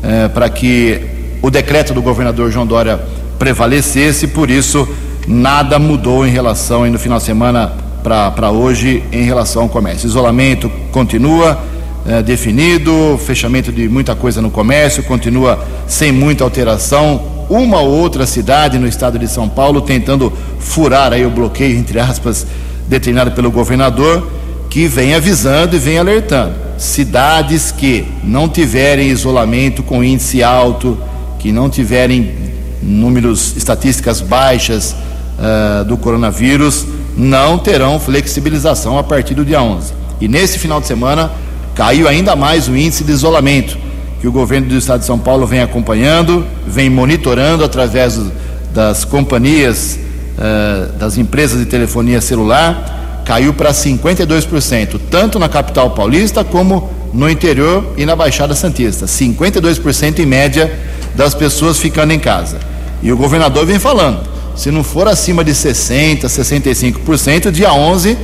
eh, 0.03 0.27
para 0.27 0.49
que 0.49 1.01
o 1.41 1.49
decreto 1.49 1.93
do 1.93 2.01
governador 2.01 2.51
João 2.51 2.65
Dória 2.65 2.99
prevalecesse, 3.39 4.27
por 4.27 4.49
isso 4.49 4.87
nada 5.27 5.77
mudou 5.77 6.25
em 6.25 6.29
relação, 6.29 6.83
aí 6.83 6.91
no 6.91 6.99
final 6.99 7.17
de 7.17 7.25
semana 7.25 7.71
para 8.03 8.51
hoje, 8.51 9.03
em 9.11 9.23
relação 9.23 9.63
ao 9.63 9.69
comércio. 9.69 10.07
Isolamento 10.07 10.71
continua 10.91 11.61
é, 12.07 12.23
definido, 12.23 13.19
fechamento 13.25 13.69
de 13.69 13.89
muita 13.89 14.15
coisa 14.15 14.41
no 14.41 14.49
comércio, 14.49 15.03
continua 15.03 15.59
sem 15.85 16.09
muita 16.09 16.43
alteração. 16.43 17.21
Uma 17.49 17.81
ou 17.81 17.89
outra 17.89 18.25
cidade 18.25 18.79
no 18.79 18.87
estado 18.87 19.19
de 19.19 19.27
São 19.27 19.49
Paulo 19.49 19.81
tentando 19.81 20.31
furar 20.57 21.11
aí 21.11 21.25
o 21.25 21.29
bloqueio, 21.29 21.77
entre 21.77 21.99
aspas, 21.99 22.47
determinado 22.87 23.31
pelo 23.31 23.51
governador, 23.51 24.25
que 24.69 24.87
vem 24.87 25.15
avisando 25.15 25.75
e 25.75 25.79
vem 25.79 25.97
alertando. 25.97 26.53
Cidades 26.77 27.71
que 27.71 28.05
não 28.23 28.47
tiverem 28.47 29.09
isolamento 29.09 29.83
com 29.83 30.01
índice 30.01 30.41
alto, 30.41 30.97
que 31.39 31.51
não 31.51 31.69
tiverem 31.69 32.33
números, 32.81 33.55
estatísticas 33.57 34.21
baixas 34.21 34.93
uh, 34.93 35.83
do 35.83 35.97
coronavírus, 35.97 36.85
não 37.17 37.57
terão 37.57 37.99
flexibilização 37.99 38.97
a 38.97 39.03
partir 39.03 39.33
do 39.33 39.43
dia 39.43 39.61
11. 39.61 39.91
E 40.21 40.27
nesse 40.27 40.57
final 40.57 40.79
de 40.79 40.87
semana 40.87 41.31
caiu 41.77 42.07
ainda 42.07 42.35
mais 42.35 42.67
o 42.67 42.75
índice 42.75 43.03
de 43.03 43.11
isolamento, 43.11 43.77
que 44.19 44.27
o 44.27 44.31
governo 44.31 44.67
do 44.67 44.75
estado 44.75 45.01
de 45.01 45.05
São 45.05 45.19
Paulo 45.19 45.45
vem 45.45 45.61
acompanhando, 45.61 46.43
vem 46.65 46.89
monitorando 46.89 47.63
através 47.63 48.19
das 48.73 49.05
companhias, 49.05 49.99
uh, 50.39 50.91
das 50.93 51.19
empresas 51.19 51.59
de 51.59 51.67
telefonia 51.67 52.19
celular, 52.19 53.21
caiu 53.23 53.53
para 53.53 53.71
52%, 53.71 54.99
tanto 55.11 55.37
na 55.37 55.47
capital 55.47 55.91
paulista 55.91 56.43
como 56.43 56.89
no 57.13 57.29
interior 57.29 57.93
e 57.95 58.07
na 58.07 58.15
Baixada 58.15 58.55
Santista. 58.55 59.05
52% 59.05 60.17
em 60.17 60.25
média 60.25 60.73
das 61.13 61.35
pessoas 61.35 61.77
ficando 61.77 62.11
em 62.11 62.19
casa. 62.19 62.57
E 63.03 63.11
o 63.11 63.17
governador 63.17 63.67
vem 63.67 63.77
falando: 63.77 64.27
se 64.55 64.71
não 64.71 64.83
for 64.83 65.07
acima 65.07 65.43
de 65.43 65.51
60%, 65.51 66.21
65%, 66.21 67.51
dia 67.51 67.71
11, 67.71 68.17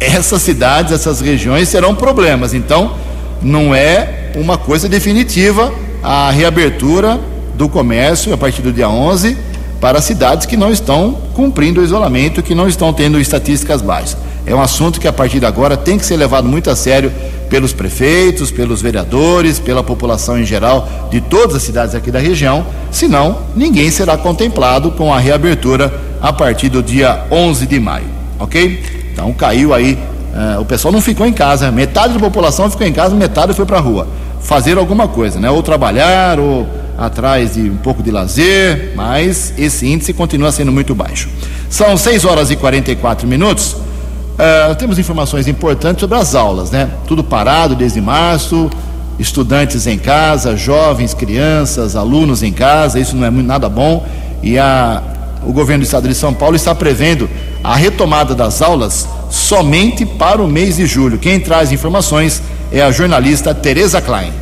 essas 0.00 0.40
cidades, 0.40 0.92
essas 0.92 1.20
regiões 1.20 1.68
serão 1.68 1.94
problemas. 1.94 2.54
Então, 2.54 2.94
não 3.42 3.74
é 3.74 4.32
uma 4.34 4.56
coisa 4.56 4.88
definitiva 4.88 5.72
a 6.02 6.30
reabertura 6.30 7.20
do 7.54 7.68
comércio 7.68 8.32
a 8.32 8.38
partir 8.38 8.62
do 8.62 8.72
dia 8.72 8.88
11 8.88 9.36
para 9.80 10.00
cidades 10.00 10.46
que 10.46 10.56
não 10.56 10.70
estão 10.70 11.12
cumprindo 11.34 11.80
o 11.80 11.84
isolamento, 11.84 12.42
que 12.42 12.54
não 12.54 12.66
estão 12.68 12.92
tendo 12.92 13.20
estatísticas 13.20 13.82
baixas. 13.82 14.16
É 14.46 14.54
um 14.54 14.60
assunto 14.60 15.00
que 15.00 15.06
a 15.06 15.12
partir 15.12 15.38
de 15.38 15.46
agora 15.46 15.76
tem 15.76 15.98
que 15.98 16.04
ser 16.04 16.16
levado 16.16 16.48
muito 16.48 16.70
a 16.70 16.76
sério 16.76 17.12
pelos 17.48 17.72
prefeitos, 17.72 18.50
pelos 18.50 18.80
vereadores, 18.80 19.58
pela 19.58 19.82
população 19.82 20.38
em 20.38 20.44
geral 20.44 21.08
de 21.10 21.20
todas 21.20 21.56
as 21.56 21.62
cidades 21.62 21.94
aqui 21.94 22.10
da 22.10 22.18
região, 22.18 22.64
senão 22.90 23.38
ninguém 23.56 23.90
será 23.90 24.16
contemplado 24.16 24.92
com 24.92 25.12
a 25.12 25.18
reabertura 25.18 25.92
a 26.20 26.32
partir 26.32 26.68
do 26.68 26.82
dia 26.82 27.24
11 27.30 27.66
de 27.66 27.80
maio, 27.80 28.06
ok? 28.38 28.99
Então 29.12 29.32
caiu 29.32 29.74
aí, 29.74 29.98
uh, 30.34 30.60
o 30.60 30.64
pessoal 30.64 30.92
não 30.92 31.00
ficou 31.00 31.26
em 31.26 31.32
casa, 31.32 31.70
metade 31.70 32.14
da 32.14 32.20
população 32.20 32.70
ficou 32.70 32.86
em 32.86 32.92
casa, 32.92 33.14
metade 33.14 33.54
foi 33.54 33.66
para 33.66 33.78
a 33.78 33.80
rua 33.80 34.06
fazer 34.40 34.78
alguma 34.78 35.06
coisa, 35.06 35.38
né? 35.38 35.50
Ou 35.50 35.62
trabalhar, 35.62 36.38
ou 36.40 36.66
atrás 36.98 37.54
de 37.54 37.62
um 37.62 37.76
pouco 37.76 38.02
de 38.02 38.10
lazer, 38.10 38.92
mas 38.94 39.54
esse 39.56 39.86
índice 39.86 40.12
continua 40.12 40.52
sendo 40.52 40.72
muito 40.72 40.94
baixo. 40.94 41.28
São 41.68 41.96
6 41.96 42.24
horas 42.24 42.50
e 42.50 42.56
44 42.56 43.26
minutos. 43.26 43.72
Uh, 43.72 44.74
temos 44.78 44.98
informações 44.98 45.46
importantes 45.46 46.00
sobre 46.00 46.16
as 46.16 46.34
aulas, 46.34 46.70
né? 46.70 46.90
Tudo 47.06 47.22
parado 47.22 47.74
desde 47.74 48.00
março, 48.00 48.70
estudantes 49.18 49.86
em 49.86 49.98
casa, 49.98 50.56
jovens, 50.56 51.12
crianças, 51.12 51.94
alunos 51.94 52.42
em 52.42 52.52
casa, 52.52 52.98
isso 52.98 53.14
não 53.16 53.26
é 53.26 53.30
nada 53.30 53.68
bom. 53.68 54.06
E 54.42 54.58
a, 54.58 55.02
o 55.46 55.52
governo 55.52 55.82
do 55.82 55.86
estado 55.86 56.08
de 56.08 56.14
São 56.14 56.32
Paulo 56.32 56.56
está 56.56 56.74
prevendo 56.74 57.28
a 57.62 57.76
retomada 57.76 58.34
das 58.34 58.62
aulas 58.62 59.08
somente 59.30 60.04
para 60.04 60.42
o 60.42 60.48
mês 60.48 60.76
de 60.76 60.86
julho. 60.86 61.18
Quem 61.18 61.38
traz 61.38 61.70
informações 61.72 62.42
é 62.72 62.80
a 62.82 62.90
jornalista 62.90 63.54
Tereza 63.54 64.00
Klein. 64.00 64.32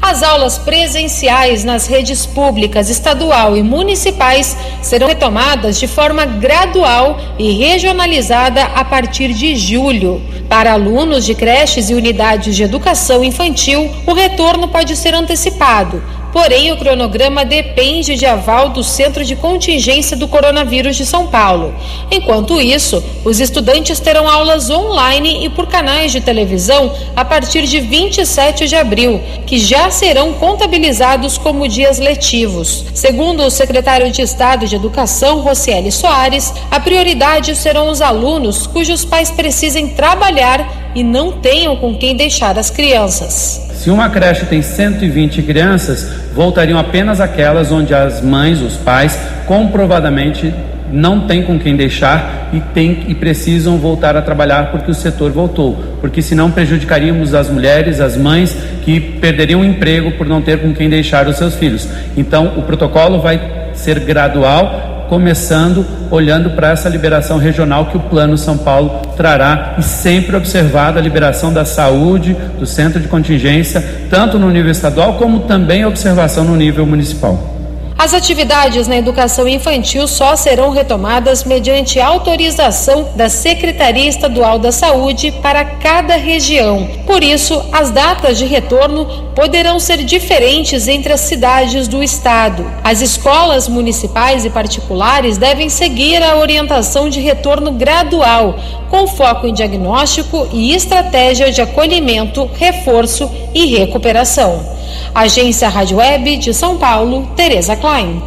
As 0.00 0.22
aulas 0.22 0.56
presenciais 0.56 1.64
nas 1.64 1.86
redes 1.86 2.24
públicas, 2.24 2.88
estadual 2.88 3.56
e 3.56 3.62
municipais 3.62 4.56
serão 4.80 5.08
retomadas 5.08 5.80
de 5.80 5.88
forma 5.88 6.24
gradual 6.24 7.18
e 7.38 7.50
regionalizada 7.52 8.62
a 8.62 8.84
partir 8.84 9.32
de 9.32 9.56
julho. 9.56 10.22
Para 10.48 10.72
alunos 10.72 11.24
de 11.24 11.34
creches 11.34 11.90
e 11.90 11.94
unidades 11.94 12.54
de 12.54 12.62
educação 12.62 13.24
infantil, 13.24 13.90
o 14.06 14.12
retorno 14.12 14.68
pode 14.68 14.94
ser 14.96 15.12
antecipado 15.12 16.00
Porém, 16.36 16.70
o 16.70 16.76
cronograma 16.76 17.46
depende 17.46 18.14
de 18.14 18.26
aval 18.26 18.68
do 18.68 18.84
Centro 18.84 19.24
de 19.24 19.34
Contingência 19.34 20.14
do 20.14 20.28
Coronavírus 20.28 20.94
de 20.94 21.06
São 21.06 21.28
Paulo. 21.28 21.74
Enquanto 22.10 22.60
isso, 22.60 23.02
os 23.24 23.40
estudantes 23.40 23.98
terão 24.00 24.28
aulas 24.28 24.68
online 24.68 25.46
e 25.46 25.48
por 25.48 25.66
canais 25.66 26.12
de 26.12 26.20
televisão 26.20 26.92
a 27.16 27.24
partir 27.24 27.62
de 27.62 27.80
27 27.80 28.68
de 28.68 28.76
abril, 28.76 29.18
que 29.46 29.58
já 29.58 29.90
serão 29.90 30.34
contabilizados 30.34 31.38
como 31.38 31.66
dias 31.66 31.98
letivos. 31.98 32.84
Segundo 32.92 33.42
o 33.42 33.50
secretário 33.50 34.12
de 34.12 34.20
Estado 34.20 34.66
de 34.66 34.76
Educação, 34.76 35.40
Rocieli 35.40 35.90
Soares, 35.90 36.52
a 36.70 36.78
prioridade 36.78 37.56
serão 37.56 37.88
os 37.88 38.02
alunos 38.02 38.66
cujos 38.66 39.06
pais 39.06 39.30
precisem 39.30 39.88
trabalhar 39.88 40.92
e 40.94 41.02
não 41.02 41.32
tenham 41.32 41.76
com 41.76 41.96
quem 41.96 42.14
deixar 42.14 42.58
as 42.58 42.68
crianças. 42.68 43.62
Se 43.74 43.90
uma 43.90 44.10
creche 44.10 44.44
tem 44.46 44.60
120 44.60 45.42
crianças, 45.42 46.25
voltariam 46.36 46.78
apenas 46.78 47.18
aquelas 47.18 47.72
onde 47.72 47.94
as 47.94 48.20
mães, 48.20 48.60
os 48.60 48.76
pais, 48.76 49.18
comprovadamente 49.46 50.52
não 50.92 51.20
têm 51.20 51.42
com 51.42 51.58
quem 51.58 51.74
deixar 51.74 52.50
e, 52.52 52.60
tem, 52.60 53.06
e 53.08 53.14
precisam 53.14 53.78
voltar 53.78 54.16
a 54.16 54.22
trabalhar 54.22 54.70
porque 54.70 54.90
o 54.90 54.94
setor 54.94 55.32
voltou. 55.32 55.82
Porque 56.00 56.20
senão 56.20 56.50
prejudicaríamos 56.50 57.34
as 57.34 57.48
mulheres, 57.48 58.00
as 58.00 58.18
mães 58.18 58.54
que 58.84 59.00
perderiam 59.00 59.62
o 59.62 59.64
emprego 59.64 60.12
por 60.12 60.28
não 60.28 60.42
ter 60.42 60.60
com 60.60 60.74
quem 60.74 60.90
deixar 60.90 61.26
os 61.26 61.36
seus 61.36 61.54
filhos. 61.54 61.88
Então, 62.16 62.52
o 62.58 62.62
protocolo 62.62 63.18
vai 63.18 63.40
ser 63.72 63.98
gradual 64.00 64.95
começando 65.08 65.84
olhando 66.10 66.50
para 66.50 66.70
essa 66.70 66.88
liberação 66.88 67.38
regional 67.38 67.86
que 67.86 67.96
o 67.96 68.00
Plano 68.00 68.36
São 68.36 68.56
Paulo 68.56 69.02
trará 69.16 69.74
e 69.78 69.82
sempre 69.82 70.36
observada 70.36 70.98
a 70.98 71.02
liberação 71.02 71.52
da 71.52 71.64
saúde, 71.64 72.36
do 72.58 72.66
centro 72.66 73.00
de 73.00 73.08
contingência, 73.08 73.82
tanto 74.10 74.38
no 74.38 74.50
nível 74.50 74.70
estadual 74.70 75.14
como 75.14 75.40
também 75.40 75.82
a 75.82 75.88
observação 75.88 76.44
no 76.44 76.56
nível 76.56 76.86
municipal. 76.86 77.55
As 77.98 78.12
atividades 78.12 78.86
na 78.86 78.98
educação 78.98 79.48
infantil 79.48 80.06
só 80.06 80.36
serão 80.36 80.70
retomadas 80.70 81.44
mediante 81.44 81.98
autorização 81.98 83.08
da 83.16 83.30
Secretaria 83.30 84.06
Estadual 84.06 84.58
da 84.58 84.70
Saúde 84.70 85.32
para 85.40 85.64
cada 85.64 86.14
região. 86.14 86.86
Por 87.06 87.24
isso, 87.24 87.64
as 87.72 87.90
datas 87.90 88.36
de 88.36 88.44
retorno 88.44 89.06
poderão 89.34 89.80
ser 89.80 90.04
diferentes 90.04 90.86
entre 90.88 91.10
as 91.10 91.20
cidades 91.20 91.88
do 91.88 92.02
estado. 92.02 92.70
As 92.84 93.00
escolas 93.00 93.66
municipais 93.66 94.44
e 94.44 94.50
particulares 94.50 95.38
devem 95.38 95.70
seguir 95.70 96.22
a 96.22 96.36
orientação 96.36 97.08
de 97.08 97.20
retorno 97.20 97.72
gradual, 97.72 98.56
com 98.90 99.06
foco 99.06 99.46
em 99.46 99.54
diagnóstico 99.54 100.46
e 100.52 100.74
estratégia 100.74 101.50
de 101.50 101.62
acolhimento, 101.62 102.48
reforço 102.58 103.30
e 103.54 103.64
recuperação. 103.66 104.76
Agência 105.14 105.68
Rádio 105.68 105.96
Web 105.96 106.36
de 106.36 106.52
São 106.52 106.76
Paulo, 106.76 107.28
Tereza 107.34 107.74
Klein. 107.86 108.20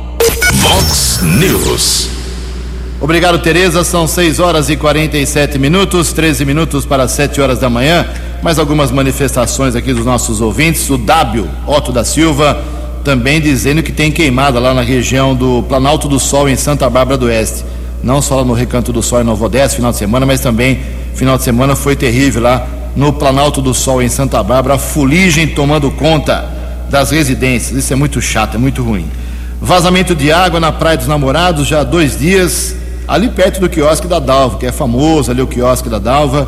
Vox 0.54 1.20
News. 1.22 2.08
Obrigado, 3.02 3.40
Tereza. 3.40 3.84
São 3.84 4.08
6 4.08 4.40
horas 4.40 4.70
e 4.70 4.78
47 4.78 5.60
minutos, 5.60 6.14
13 6.14 6.46
minutos 6.46 6.86
para 6.86 7.10
7 7.10 7.42
horas 7.42 7.60
da 7.60 7.70
manhã. 7.70 8.08
Mais 8.42 8.58
algumas 8.58 8.90
manifestações 8.90 9.76
aqui 9.76 9.94
dos 9.94 10.06
nossos 10.06 10.40
ouvintes. 10.40 10.90
O 10.90 10.98
Dábio 10.98 11.46
Otto 11.68 11.92
da 11.92 12.06
Silva 12.06 12.64
também 13.04 13.42
dizendo 13.42 13.84
que 13.84 13.92
tem 13.92 14.14
queimada 14.14 14.62
lá 14.62 14.74
na 14.74 14.82
região 14.82 15.36
do 15.36 15.62
Planalto 15.64 16.08
do 16.08 16.22
Sol, 16.22 16.48
em 16.48 16.56
Santa 16.56 16.90
Bárbara 16.90 17.18
do 17.18 17.26
Oeste. 17.26 17.66
Não 18.02 18.22
só 18.22 18.38
lá 18.38 18.46
no 18.46 18.54
Recanto 18.54 18.94
do 18.94 19.04
Sol 19.04 19.20
em 19.20 19.26
Novo 19.26 19.44
Odeste, 19.44 19.76
final 19.76 19.92
de 19.92 19.98
semana, 19.98 20.26
mas 20.26 20.40
também 20.40 20.80
final 21.16 21.36
de 21.36 21.44
semana 21.44 21.76
foi 21.76 21.98
terrível 21.98 22.44
lá 22.44 22.66
no 22.96 23.12
Planalto 23.12 23.62
do 23.62 23.74
Sol, 23.74 24.02
em 24.02 24.08
Santa 24.08 24.42
Bárbara. 24.42 24.76
A 24.76 24.80
fuligem 24.80 25.48
tomando 25.48 25.92
conta 25.92 26.48
das 26.90 27.12
residências. 27.12 27.78
Isso 27.78 27.92
é 27.92 27.96
muito 27.98 28.22
chato, 28.22 28.56
é 28.56 28.58
muito 28.58 28.82
ruim. 28.82 29.06
Vazamento 29.62 30.16
de 30.16 30.32
água 30.32 30.58
na 30.58 30.72
Praia 30.72 30.96
dos 30.96 31.08
Namorados 31.08 31.68
já 31.68 31.82
há 31.82 31.84
dois 31.84 32.18
dias, 32.18 32.76
ali 33.06 33.28
perto 33.28 33.60
do 33.60 33.70
quiosque 33.70 34.08
da 34.08 34.18
Dalva, 34.18 34.58
que 34.58 34.66
é 34.66 34.72
famoso 34.72 35.30
ali 35.30 35.42
o 35.42 35.48
quiosque 35.48 35.90
da 35.90 36.00
Dalva. 36.00 36.48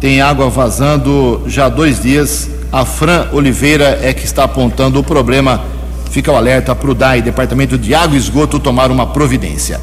Tem 0.00 0.22
água 0.22 0.48
vazando 0.48 1.42
já 1.46 1.66
há 1.66 1.68
dois 1.68 2.00
dias. 2.00 2.48
A 2.72 2.84
Fran 2.84 3.26
Oliveira 3.32 4.00
é 4.02 4.12
que 4.14 4.24
está 4.24 4.44
apontando 4.44 4.98
o 4.98 5.04
problema. 5.04 5.62
Fica 6.10 6.32
o 6.32 6.36
alerta 6.36 6.74
para 6.74 6.90
o 6.90 6.94
DAI, 6.94 7.20
Departamento 7.20 7.76
de 7.76 7.94
Água 7.94 8.16
e 8.16 8.18
Esgoto, 8.18 8.58
tomar 8.58 8.90
uma 8.90 9.06
providência. 9.06 9.78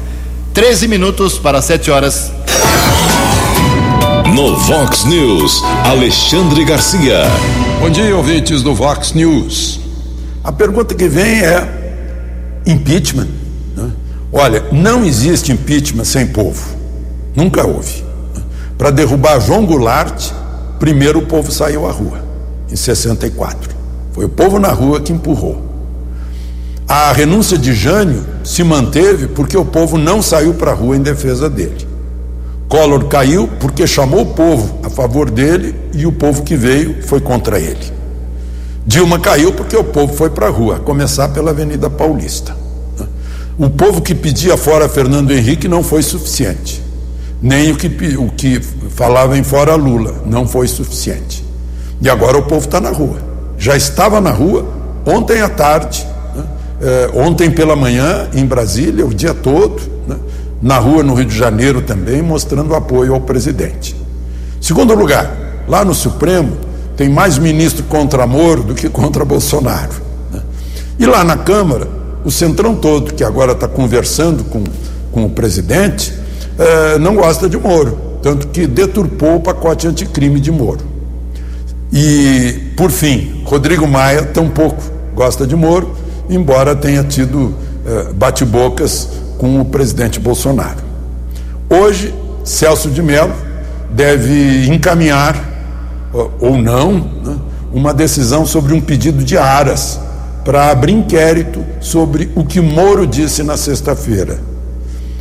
13 0.52 0.88
minutos 0.88 1.38
para 1.38 1.62
7 1.62 1.90
horas. 1.92 2.32
No 4.34 4.56
Vox 4.56 5.04
News, 5.04 5.62
Alexandre 5.84 6.64
Garcia. 6.64 7.22
Bom 7.80 7.88
dia, 7.88 8.16
ouvintes 8.16 8.62
do 8.62 8.74
Vox 8.74 9.12
News. 9.12 9.80
A 10.42 10.50
pergunta 10.50 10.94
que 10.94 11.08
vem 11.08 11.40
é: 11.40 11.83
impeachment? 12.66 13.28
Né? 13.76 13.90
Olha, 14.32 14.64
não 14.72 15.04
existe 15.04 15.52
impeachment 15.52 16.04
sem 16.04 16.26
povo. 16.26 16.76
Nunca 17.34 17.66
houve. 17.66 18.04
Para 18.76 18.90
derrubar 18.90 19.40
João 19.40 19.64
Goulart, 19.64 20.30
primeiro 20.78 21.20
o 21.20 21.26
povo 21.26 21.50
saiu 21.52 21.86
à 21.86 21.92
rua, 21.92 22.22
em 22.70 22.76
64. 22.76 23.70
Foi 24.12 24.24
o 24.24 24.28
povo 24.28 24.58
na 24.58 24.68
rua 24.68 25.00
que 25.00 25.12
empurrou. 25.12 25.62
A 26.86 27.12
renúncia 27.12 27.56
de 27.56 27.72
Jânio 27.72 28.24
se 28.44 28.62
manteve 28.62 29.28
porque 29.28 29.56
o 29.56 29.64
povo 29.64 29.96
não 29.96 30.20
saiu 30.20 30.54
para 30.54 30.72
a 30.72 30.74
rua 30.74 30.96
em 30.96 31.02
defesa 31.02 31.48
dele. 31.48 31.86
Collor 32.68 33.04
caiu 33.06 33.48
porque 33.60 33.86
chamou 33.86 34.22
o 34.22 34.34
povo 34.34 34.80
a 34.82 34.90
favor 34.90 35.30
dele 35.30 35.74
e 35.92 36.06
o 36.06 36.12
povo 36.12 36.42
que 36.42 36.56
veio 36.56 37.02
foi 37.02 37.20
contra 37.20 37.58
ele. 37.58 37.92
Dilma 38.86 39.18
caiu 39.18 39.52
porque 39.52 39.76
o 39.76 39.84
povo 39.84 40.14
foi 40.14 40.30
para 40.30 40.46
a 40.46 40.50
rua, 40.50 40.76
a 40.76 40.78
começar 40.80 41.28
pela 41.28 41.50
Avenida 41.50 41.88
Paulista. 41.88 42.56
O 43.58 43.70
povo 43.70 44.02
que 44.02 44.14
pedia 44.14 44.56
fora 44.56 44.88
Fernando 44.88 45.30
Henrique 45.30 45.68
não 45.68 45.82
foi 45.82 46.02
suficiente. 46.02 46.82
Nem 47.40 47.70
o 47.72 47.76
que, 47.76 48.16
o 48.16 48.30
que 48.30 48.60
falava 48.90 49.38
em 49.38 49.44
fora 49.44 49.74
Lula 49.74 50.22
não 50.26 50.46
foi 50.46 50.66
suficiente. 50.66 51.44
E 52.00 52.08
agora 52.08 52.36
o 52.36 52.42
povo 52.42 52.66
está 52.66 52.80
na 52.80 52.90
rua. 52.90 53.18
Já 53.56 53.76
estava 53.76 54.20
na 54.20 54.30
rua 54.30 54.66
ontem 55.06 55.40
à 55.40 55.48
tarde 55.48 56.06
eh, 56.80 57.10
ontem 57.14 57.50
pela 57.50 57.74
manhã 57.74 58.28
em 58.34 58.44
Brasília, 58.44 59.06
o 59.06 59.14
dia 59.14 59.32
todo, 59.32 59.80
né, 60.06 60.16
na 60.60 60.76
rua 60.76 61.02
no 61.02 61.14
Rio 61.14 61.24
de 61.24 61.36
Janeiro 61.36 61.80
também, 61.80 62.20
mostrando 62.20 62.74
apoio 62.74 63.14
ao 63.14 63.20
presidente. 63.22 63.96
Segundo 64.60 64.94
lugar, 64.94 65.34
lá 65.66 65.82
no 65.82 65.94
Supremo 65.94 66.52
tem 66.96 67.08
mais 67.08 67.38
ministro 67.38 67.84
contra 67.84 68.26
Moro 68.26 68.62
do 68.62 68.74
que 68.74 68.88
contra 68.88 69.24
Bolsonaro. 69.24 69.94
Né? 70.32 70.40
E 70.98 71.06
lá 71.06 71.24
na 71.24 71.36
Câmara, 71.36 71.88
o 72.24 72.30
centrão 72.30 72.74
todo, 72.74 73.14
que 73.14 73.24
agora 73.24 73.52
está 73.52 73.68
conversando 73.68 74.44
com, 74.44 74.64
com 75.12 75.24
o 75.24 75.30
presidente, 75.30 76.12
eh, 76.58 76.98
não 76.98 77.14
gosta 77.16 77.48
de 77.48 77.58
Moro, 77.58 77.98
tanto 78.22 78.48
que 78.48 78.66
deturpou 78.66 79.36
o 79.36 79.40
pacote 79.40 79.86
anticrime 79.86 80.40
de 80.40 80.50
Moro. 80.50 80.80
E, 81.92 82.72
por 82.76 82.90
fim, 82.90 83.42
Rodrigo 83.44 83.86
Maia 83.86 84.22
tampouco 84.24 84.82
gosta 85.14 85.46
de 85.46 85.54
Moro 85.54 86.04
embora 86.28 86.74
tenha 86.74 87.02
tido 87.04 87.54
eh, 87.86 88.12
bate-bocas 88.14 89.08
com 89.38 89.60
o 89.60 89.64
presidente 89.64 90.18
Bolsonaro. 90.18 90.82
Hoje, 91.68 92.14
Celso 92.44 92.90
de 92.90 93.02
Mello 93.02 93.34
deve 93.90 94.66
encaminhar, 94.68 95.53
ou 96.40 96.56
não, 96.56 96.92
né, 97.24 97.36
uma 97.72 97.92
decisão 97.92 98.46
sobre 98.46 98.72
um 98.72 98.80
pedido 98.80 99.24
de 99.24 99.36
Aras 99.36 99.98
para 100.44 100.70
abrir 100.70 100.92
inquérito 100.92 101.64
sobre 101.80 102.30
o 102.34 102.44
que 102.44 102.60
Moro 102.60 103.06
disse 103.06 103.42
na 103.42 103.56
sexta-feira. 103.56 104.38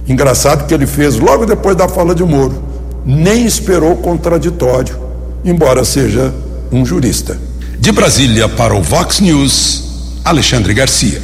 Engraçado 0.08 0.68
que 0.68 0.74
ele 0.74 0.86
fez 0.86 1.18
logo 1.18 1.46
depois 1.46 1.76
da 1.76 1.88
fala 1.88 2.14
de 2.14 2.24
Moro, 2.24 2.62
nem 3.06 3.46
esperou 3.46 3.96
contraditório, 3.96 4.96
embora 5.44 5.84
seja 5.84 6.34
um 6.72 6.86
jurista. 6.86 7.38
De 7.80 7.92
Brasília 7.92 8.48
para 8.48 8.74
o 8.76 8.82
Vox 8.82 9.20
News. 9.20 9.84
Alexandre 10.24 10.74
Garcia. 10.74 11.22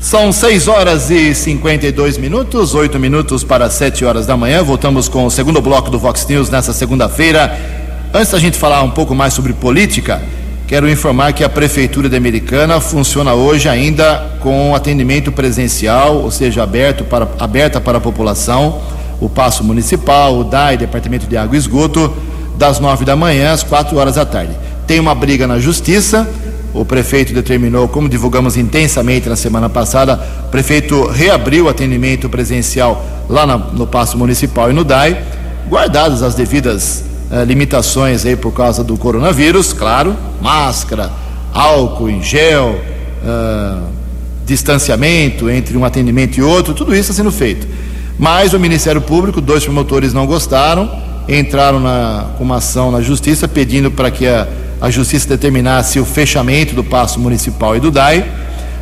São 0.00 0.32
6 0.32 0.68
horas 0.68 1.10
e 1.10 1.34
52 1.34 2.16
minutos, 2.16 2.74
8 2.74 2.98
minutos 2.98 3.44
para 3.44 3.68
7 3.68 4.04
horas 4.04 4.26
da 4.26 4.36
manhã. 4.36 4.62
Voltamos 4.62 5.08
com 5.08 5.26
o 5.26 5.30
segundo 5.30 5.60
bloco 5.60 5.90
do 5.90 5.98
Vox 5.98 6.26
News 6.26 6.48
nessa 6.48 6.72
segunda-feira. 6.72 7.58
Antes 8.14 8.30
da 8.30 8.38
gente 8.38 8.56
falar 8.56 8.82
um 8.82 8.90
pouco 8.90 9.14
mais 9.14 9.34
sobre 9.34 9.52
política, 9.52 10.22
Quero 10.68 10.86
informar 10.86 11.32
que 11.32 11.42
a 11.42 11.48
Prefeitura 11.48 12.10
de 12.10 12.16
Americana 12.16 12.78
funciona 12.78 13.32
hoje 13.32 13.70
ainda 13.70 14.32
com 14.38 14.74
atendimento 14.74 15.32
presencial, 15.32 16.16
ou 16.16 16.30
seja, 16.30 16.62
aberto 16.62 17.04
para, 17.04 17.26
aberta 17.38 17.80
para 17.80 17.96
a 17.96 18.00
população, 18.02 18.78
o 19.18 19.30
Passo 19.30 19.64
Municipal, 19.64 20.38
o 20.38 20.44
DAI, 20.44 20.76
Departamento 20.76 21.26
de 21.26 21.38
Água 21.38 21.56
e 21.56 21.58
Esgoto, 21.58 22.14
das 22.58 22.78
nove 22.80 23.06
da 23.06 23.16
manhã 23.16 23.52
às 23.52 23.62
quatro 23.62 23.96
horas 23.96 24.16
da 24.16 24.26
tarde. 24.26 24.54
Tem 24.86 25.00
uma 25.00 25.14
briga 25.14 25.46
na 25.46 25.58
Justiça, 25.58 26.28
o 26.74 26.84
prefeito 26.84 27.32
determinou, 27.32 27.88
como 27.88 28.06
divulgamos 28.06 28.58
intensamente 28.58 29.26
na 29.26 29.36
semana 29.36 29.70
passada, 29.70 30.20
o 30.48 30.50
prefeito 30.50 31.06
reabriu 31.06 31.64
o 31.64 31.68
atendimento 31.70 32.28
presencial 32.28 33.02
lá 33.26 33.46
no 33.46 33.86
Passo 33.86 34.18
Municipal 34.18 34.70
e 34.70 34.74
no 34.74 34.84
DAI, 34.84 35.18
guardadas 35.66 36.22
as 36.22 36.34
devidas 36.34 37.04
eh, 37.30 37.44
limitações 37.44 38.24
aí 38.24 38.36
por 38.36 38.52
causa 38.52 38.82
do 38.82 38.96
coronavírus, 38.96 39.74
claro, 39.74 40.16
máscara, 40.40 41.10
álcool 41.52 42.08
em 42.08 42.22
gel, 42.22 42.80
uh, 43.22 43.82
distanciamento 44.46 45.50
entre 45.50 45.76
um 45.76 45.84
atendimento 45.84 46.38
e 46.38 46.42
outro, 46.42 46.72
tudo 46.72 46.92
isso 46.92 47.10
está 47.10 47.14
sendo 47.14 47.30
feito. 47.30 47.66
Mas 48.18 48.54
o 48.54 48.58
Ministério 48.58 49.02
Público, 49.02 49.42
dois 49.42 49.62
promotores 49.62 50.14
não 50.14 50.26
gostaram, 50.26 50.90
entraram 51.28 51.78
na, 51.78 52.30
com 52.38 52.44
uma 52.44 52.56
ação 52.56 52.90
na 52.90 53.02
Justiça 53.02 53.46
pedindo 53.46 53.90
para 53.90 54.10
que 54.10 54.26
a, 54.26 54.48
a 54.80 54.90
Justiça 54.90 55.28
determinasse 55.28 56.00
o 56.00 56.06
fechamento 56.06 56.74
do 56.74 56.82
passo 56.82 57.20
municipal 57.20 57.76
e 57.76 57.80
do 57.80 57.90
DAI. 57.90 58.26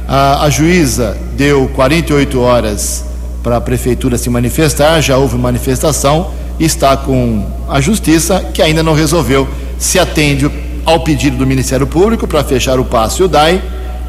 A, 0.07 0.45
a 0.45 0.51
juíza 0.51 1.17
deu 1.37 1.69
48 1.75 2.41
horas 2.41 3.05
para 3.43 3.57
a 3.57 3.61
prefeitura 3.61 4.17
se 4.17 4.31
manifestar, 4.31 5.01
já 5.01 5.17
houve 5.17 5.37
manifestação 5.37 6.31
está 6.59 6.97
com 6.97 7.45
a 7.69 7.81
Justiça, 7.81 8.41
que 8.55 8.63
ainda 8.63 8.83
não 8.83 8.95
resolveu 8.95 9.49
se 9.79 9.99
atende 9.99 10.51
ao 10.85 11.01
pedido 11.01 11.37
do 11.37 11.47
Ministério 11.47 11.87
Público 11.87 12.27
para 12.27 12.43
fechar 12.45 12.79
o 12.79 12.85
passe 12.85 13.21
e 13.21 13.25
o 13.25 13.29
DAI 13.29 13.63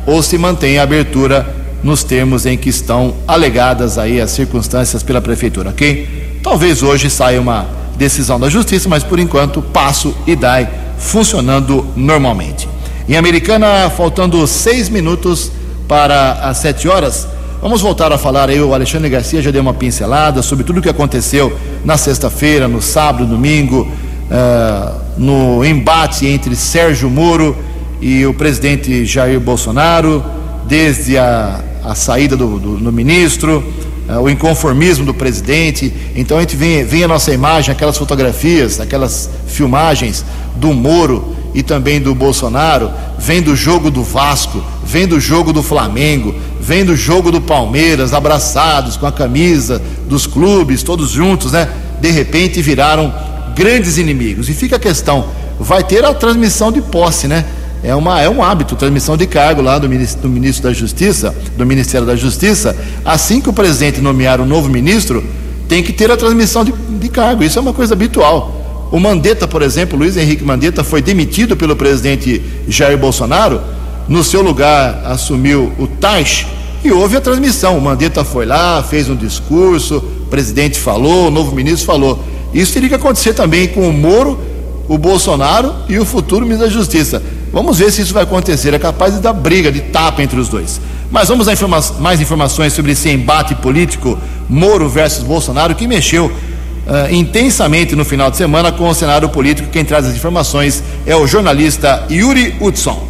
ou 0.06 0.24
se 0.24 0.38
mantém 0.38 0.78
a 0.78 0.84
abertura 0.84 1.56
nos 1.84 2.04
termos 2.04 2.46
em 2.46 2.58
que 2.58 2.70
estão 2.70 3.14
alegadas 3.28 3.98
aí 3.98 4.22
as 4.22 4.32
circunstâncias 4.32 5.04
pela 5.04 5.22
Prefeitura, 5.22 5.70
ok? 5.70 6.40
Talvez 6.42 6.82
hoje 6.82 7.10
saia 7.10 7.42
uma 7.42 7.68
decisão 7.98 8.40
da 8.40 8.50
Justiça, 8.50 8.88
mas 8.88 9.04
por 9.04 9.20
enquanto 9.20 9.62
passo 9.62 10.16
e 10.26 10.36
DAI 10.36 10.70
funcionando 10.98 11.86
normalmente. 11.96 12.68
Em 13.08 13.16
Americana, 13.16 13.90
faltando 13.90 14.46
seis 14.48 14.90
minutos 14.90 15.52
para 15.88 16.34
as 16.34 16.58
sete 16.58 16.88
horas, 16.88 17.28
Vamos 17.60 17.82
voltar 17.82 18.14
a 18.14 18.20
falar 18.20 18.50
aí, 18.50 18.62
o 18.62 18.72
Alexandre 18.72 19.10
Garcia 19.10 19.42
já 19.42 19.50
deu 19.50 19.64
uma 19.64 19.74
pincelada 19.74 20.44
sobre 20.44 20.64
tudo 20.64 20.78
o 20.78 20.82
que 20.82 20.90
aconteceu 20.90 21.58
na 21.84 21.98
sexta-feira, 21.98 22.68
no 22.68 22.84
sábado, 22.84 23.26
domingo, 23.26 23.88
uh, 24.30 25.02
no 25.18 25.66
embate 25.66 26.28
entre 26.28 26.56
Sérgio 26.56 27.10
Moro 27.10 27.58
e 28.00 28.24
o 28.28 28.34
presidente 28.34 29.06
Jair 29.06 29.40
Bolsonaro, 29.40 30.24
desde 30.68 31.18
a, 31.18 31.60
a 31.84 31.96
saída 31.96 32.38
do, 32.38 32.60
do, 32.60 32.78
do 32.78 32.92
ministro, 32.92 33.64
uh, 34.08 34.20
o 34.22 34.30
inconformismo 34.30 35.04
do 35.04 35.14
presidente. 35.14 35.92
Então 36.16 36.38
a 36.38 36.42
gente 36.42 36.56
vê, 36.56 36.84
vê 36.84 37.06
a 37.06 37.08
nossa 37.08 37.34
imagem, 37.34 37.72
aquelas 37.72 37.98
fotografias, 37.98 38.80
aquelas 38.80 39.32
filmagens 39.48 40.24
do 40.56 40.76
Moro 40.76 41.36
e 41.56 41.64
também 41.64 42.00
do 42.00 42.14
Bolsonaro, 42.14 42.92
vem 43.18 43.42
do 43.42 43.56
jogo 43.56 43.90
do 43.90 44.04
Vasco, 44.04 44.64
vem 44.86 45.08
do 45.08 45.20
jogo 45.20 45.52
do 45.52 45.64
Flamengo, 45.64 46.36
vem 46.68 46.84
do 46.84 46.98
jogo 46.98 47.32
do 47.32 47.40
Palmeiras, 47.40 48.14
abraçados 48.14 48.98
com 48.98 49.08
a 49.08 49.12
camisa 49.12 49.82
dos 50.10 50.28
clubes, 50.28 50.84
todos 50.84 51.10
juntos, 51.10 51.54
né? 51.54 51.70
De 52.02 52.12
repente 52.12 52.62
viraram 52.62 53.14
grandes 53.56 53.98
inimigos. 53.98 54.50
E 54.50 54.54
fica 54.54 54.76
a 54.76 54.80
questão: 54.80 55.30
vai 55.58 55.82
ter 55.82 56.04
a 56.04 56.14
transmissão 56.14 56.70
de 56.70 56.82
posse, 56.82 57.26
né? 57.26 57.46
É, 57.82 57.96
uma, 57.96 58.20
é 58.20 58.30
um 58.30 58.44
hábito, 58.44 58.76
transmissão 58.76 59.16
de 59.16 59.26
cargo 59.26 59.62
lá 59.62 59.80
do 59.80 59.88
ministro, 59.88 60.24
do 60.24 60.30
ministro 60.30 60.64
da 60.64 60.74
Justiça, 60.74 61.34
do 61.56 61.66
Ministério 61.66 62.06
da 62.06 62.18
Justiça. 62.18 62.76
Assim 63.06 63.40
que 63.40 63.50
o 63.50 63.54
presidente 63.54 64.02
nomear 64.02 64.42
o 64.42 64.44
um 64.44 64.46
novo 64.46 64.68
ministro, 64.68 65.24
tem 65.70 65.82
que 65.82 65.94
ter 65.94 66.12
a 66.12 66.18
transmissão 66.18 66.66
de, 66.66 66.74
de 66.74 67.08
cargo. 67.08 67.46
Isso 67.46 67.58
é 67.58 67.62
uma 67.62 67.74
coisa 67.74 67.94
habitual. 67.94 68.90
O 68.92 69.00
Mandetta, 69.00 69.48
por 69.48 69.62
exemplo, 69.62 69.98
Luiz 69.98 70.18
Henrique 70.18 70.44
Mandetta, 70.44 70.84
foi 70.84 71.02
demitido 71.02 71.56
pelo 71.56 71.78
presidente 71.78 72.42
Jair 72.68 72.98
Bolsonaro. 72.98 73.62
No 74.10 74.22
seu 74.22 74.42
lugar 74.42 75.04
assumiu 75.06 75.72
o 75.78 75.88
Taish 75.88 76.57
e 76.84 76.92
houve 76.92 77.18
a 77.18 77.22
transmissão. 77.22 77.78
O 77.78 77.82
Mandetta 77.82 78.24
foi 78.24 78.46
lá, 78.46 78.84
fez 78.84 79.10
um 79.10 79.16
discurso, 79.16 79.98
o 79.98 80.28
presidente 80.30 80.80
falou, 80.80 81.28
o 81.28 81.32
novo 81.32 81.56
ministro 81.56 81.86
falou. 81.86 82.24
Isso 82.54 82.74
teria 82.74 82.90
que 82.90 82.96
acontecer 82.96 83.34
também 83.34 83.68
com 83.68 83.88
o 83.88 83.94
Moro, 83.94 84.40
o 84.88 84.98
Bolsonaro 84.98 85.74
e 85.90 86.00
o 86.00 86.06
futuro 86.06 86.46
ministro 86.46 86.68
da 86.68 86.74
Justiça. 86.74 87.22
Vamos 87.52 87.80
ver 87.80 87.92
se 87.92 88.02
isso 88.02 88.14
vai 88.14 88.24
acontecer. 88.24 88.74
É 88.74 88.80
capaz 88.80 89.14
de 89.16 89.20
dar 89.22 89.34
briga, 89.34 89.72
de 89.72 89.82
tapa 89.82 90.22
entre 90.22 90.40
os 90.40 90.50
dois. 90.50 90.80
Mas 91.10 91.30
vamos 91.30 91.48
a 91.48 91.54
informa 91.54 91.80
mais 92.00 92.20
informações 92.20 92.74
sobre 92.74 92.92
esse 92.92 93.10
embate 93.10 93.56
político 93.56 94.18
Moro 94.50 94.90
versus 94.90 95.24
Bolsonaro 95.24 95.74
que 95.74 95.88
mexeu 95.88 96.26
uh, 96.26 97.14
intensamente 97.14 97.96
no 97.96 98.04
final 98.04 98.30
de 98.30 98.38
semana 98.38 98.72
com 98.72 98.90
o 98.90 98.94
cenário 98.94 99.30
político. 99.30 99.70
Quem 99.70 99.86
traz 99.86 100.06
as 100.06 100.16
informações 100.16 100.84
é 101.06 101.16
o 101.16 101.26
jornalista 101.26 102.06
Yuri 102.10 102.56
Hudson. 102.60 103.07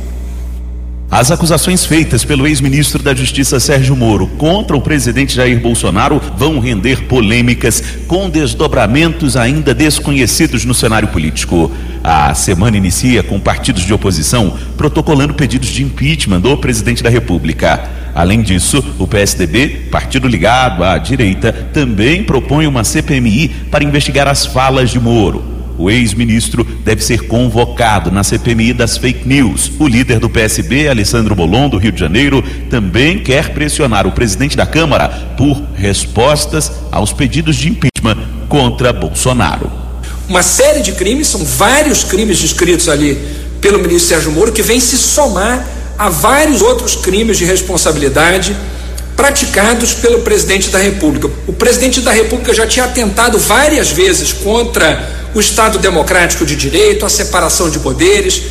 As 1.09 1.31
acusações 1.31 1.85
feitas 1.85 2.25
pelo 2.25 2.45
ex-ministro 2.45 3.01
da 3.01 3.15
Justiça 3.15 3.61
Sérgio 3.61 3.95
Moro 3.95 4.27
contra 4.27 4.75
o 4.75 4.81
presidente 4.81 5.33
Jair 5.33 5.57
Bolsonaro 5.57 6.21
vão 6.35 6.59
render 6.59 7.03
polêmicas 7.05 7.81
com 8.07 8.29
desdobramentos 8.29 9.37
ainda 9.37 9.73
desconhecidos 9.73 10.65
no 10.65 10.73
cenário 10.73 11.07
político. 11.07 11.71
A 12.03 12.33
semana 12.33 12.75
inicia 12.75 13.23
com 13.23 13.39
partidos 13.39 13.83
de 13.83 13.93
oposição 13.93 14.57
protocolando 14.75 15.33
pedidos 15.33 15.69
de 15.69 15.81
impeachment 15.81 16.41
do 16.41 16.57
presidente 16.57 17.01
da 17.01 17.09
República. 17.09 17.89
Além 18.13 18.41
disso, 18.41 18.83
o 18.99 19.07
PSDB, 19.07 19.87
partido 19.89 20.27
ligado 20.27 20.83
à 20.83 20.97
direita, 20.97 21.53
também 21.73 22.21
propõe 22.21 22.67
uma 22.67 22.83
CPMI 22.83 23.47
para 23.71 23.83
investigar 23.83 24.27
as 24.27 24.45
falas 24.45 24.89
de 24.89 24.99
Moro. 24.99 25.56
O 25.77 25.91
ex-ministro 25.91 26.63
deve 26.63 27.03
ser 27.03 27.27
convocado 27.27 28.09
na 28.09 28.23
CPMI 28.23 28.73
das 28.73 28.97
fake 28.97 29.27
news. 29.27 29.71
O 29.79 29.87
líder 29.87 30.19
do 30.19 30.29
PSB, 30.29 30.87
Alessandro 30.87 31.35
Bolon, 31.35 31.69
do 31.69 31.77
Rio 31.77 31.91
de 31.91 31.99
Janeiro, 31.99 32.43
também 32.69 33.19
quer 33.19 33.53
pressionar 33.53 34.07
o 34.07 34.11
presidente 34.11 34.57
da 34.57 34.65
Câmara 34.65 35.07
por 35.37 35.61
respostas 35.75 36.71
aos 36.91 37.13
pedidos 37.13 37.55
de 37.55 37.69
impeachment 37.69 38.17
contra 38.49 38.91
Bolsonaro. 38.91 39.71
Uma 40.27 40.41
série 40.41 40.81
de 40.81 40.93
crimes, 40.93 41.27
são 41.27 41.45
vários 41.45 42.03
crimes 42.03 42.39
descritos 42.39 42.89
ali 42.89 43.17
pelo 43.61 43.79
ministro 43.79 44.09
Sérgio 44.09 44.31
Moro, 44.31 44.51
que 44.51 44.61
vem 44.61 44.79
se 44.79 44.97
somar 44.97 45.65
a 45.97 46.09
vários 46.09 46.61
outros 46.61 46.95
crimes 46.95 47.37
de 47.37 47.45
responsabilidade 47.45 48.55
praticados 49.17 49.95
pelo 49.95 50.19
presidente 50.19 50.69
da 50.69 50.77
República. 50.77 51.27
O 51.47 51.51
presidente 51.51 51.99
da 52.01 52.11
República 52.11 52.53
já 52.53 52.67
tinha 52.67 52.85
atentado 52.85 53.39
várias 53.39 53.91
vezes 53.91 54.31
contra 54.31 55.09
o 55.33 55.39
Estado 55.39 55.79
democrático 55.79 56.45
de 56.45 56.55
direito, 56.55 57.05
a 57.05 57.09
separação 57.09 57.69
de 57.69 57.79
poderes. 57.79 58.43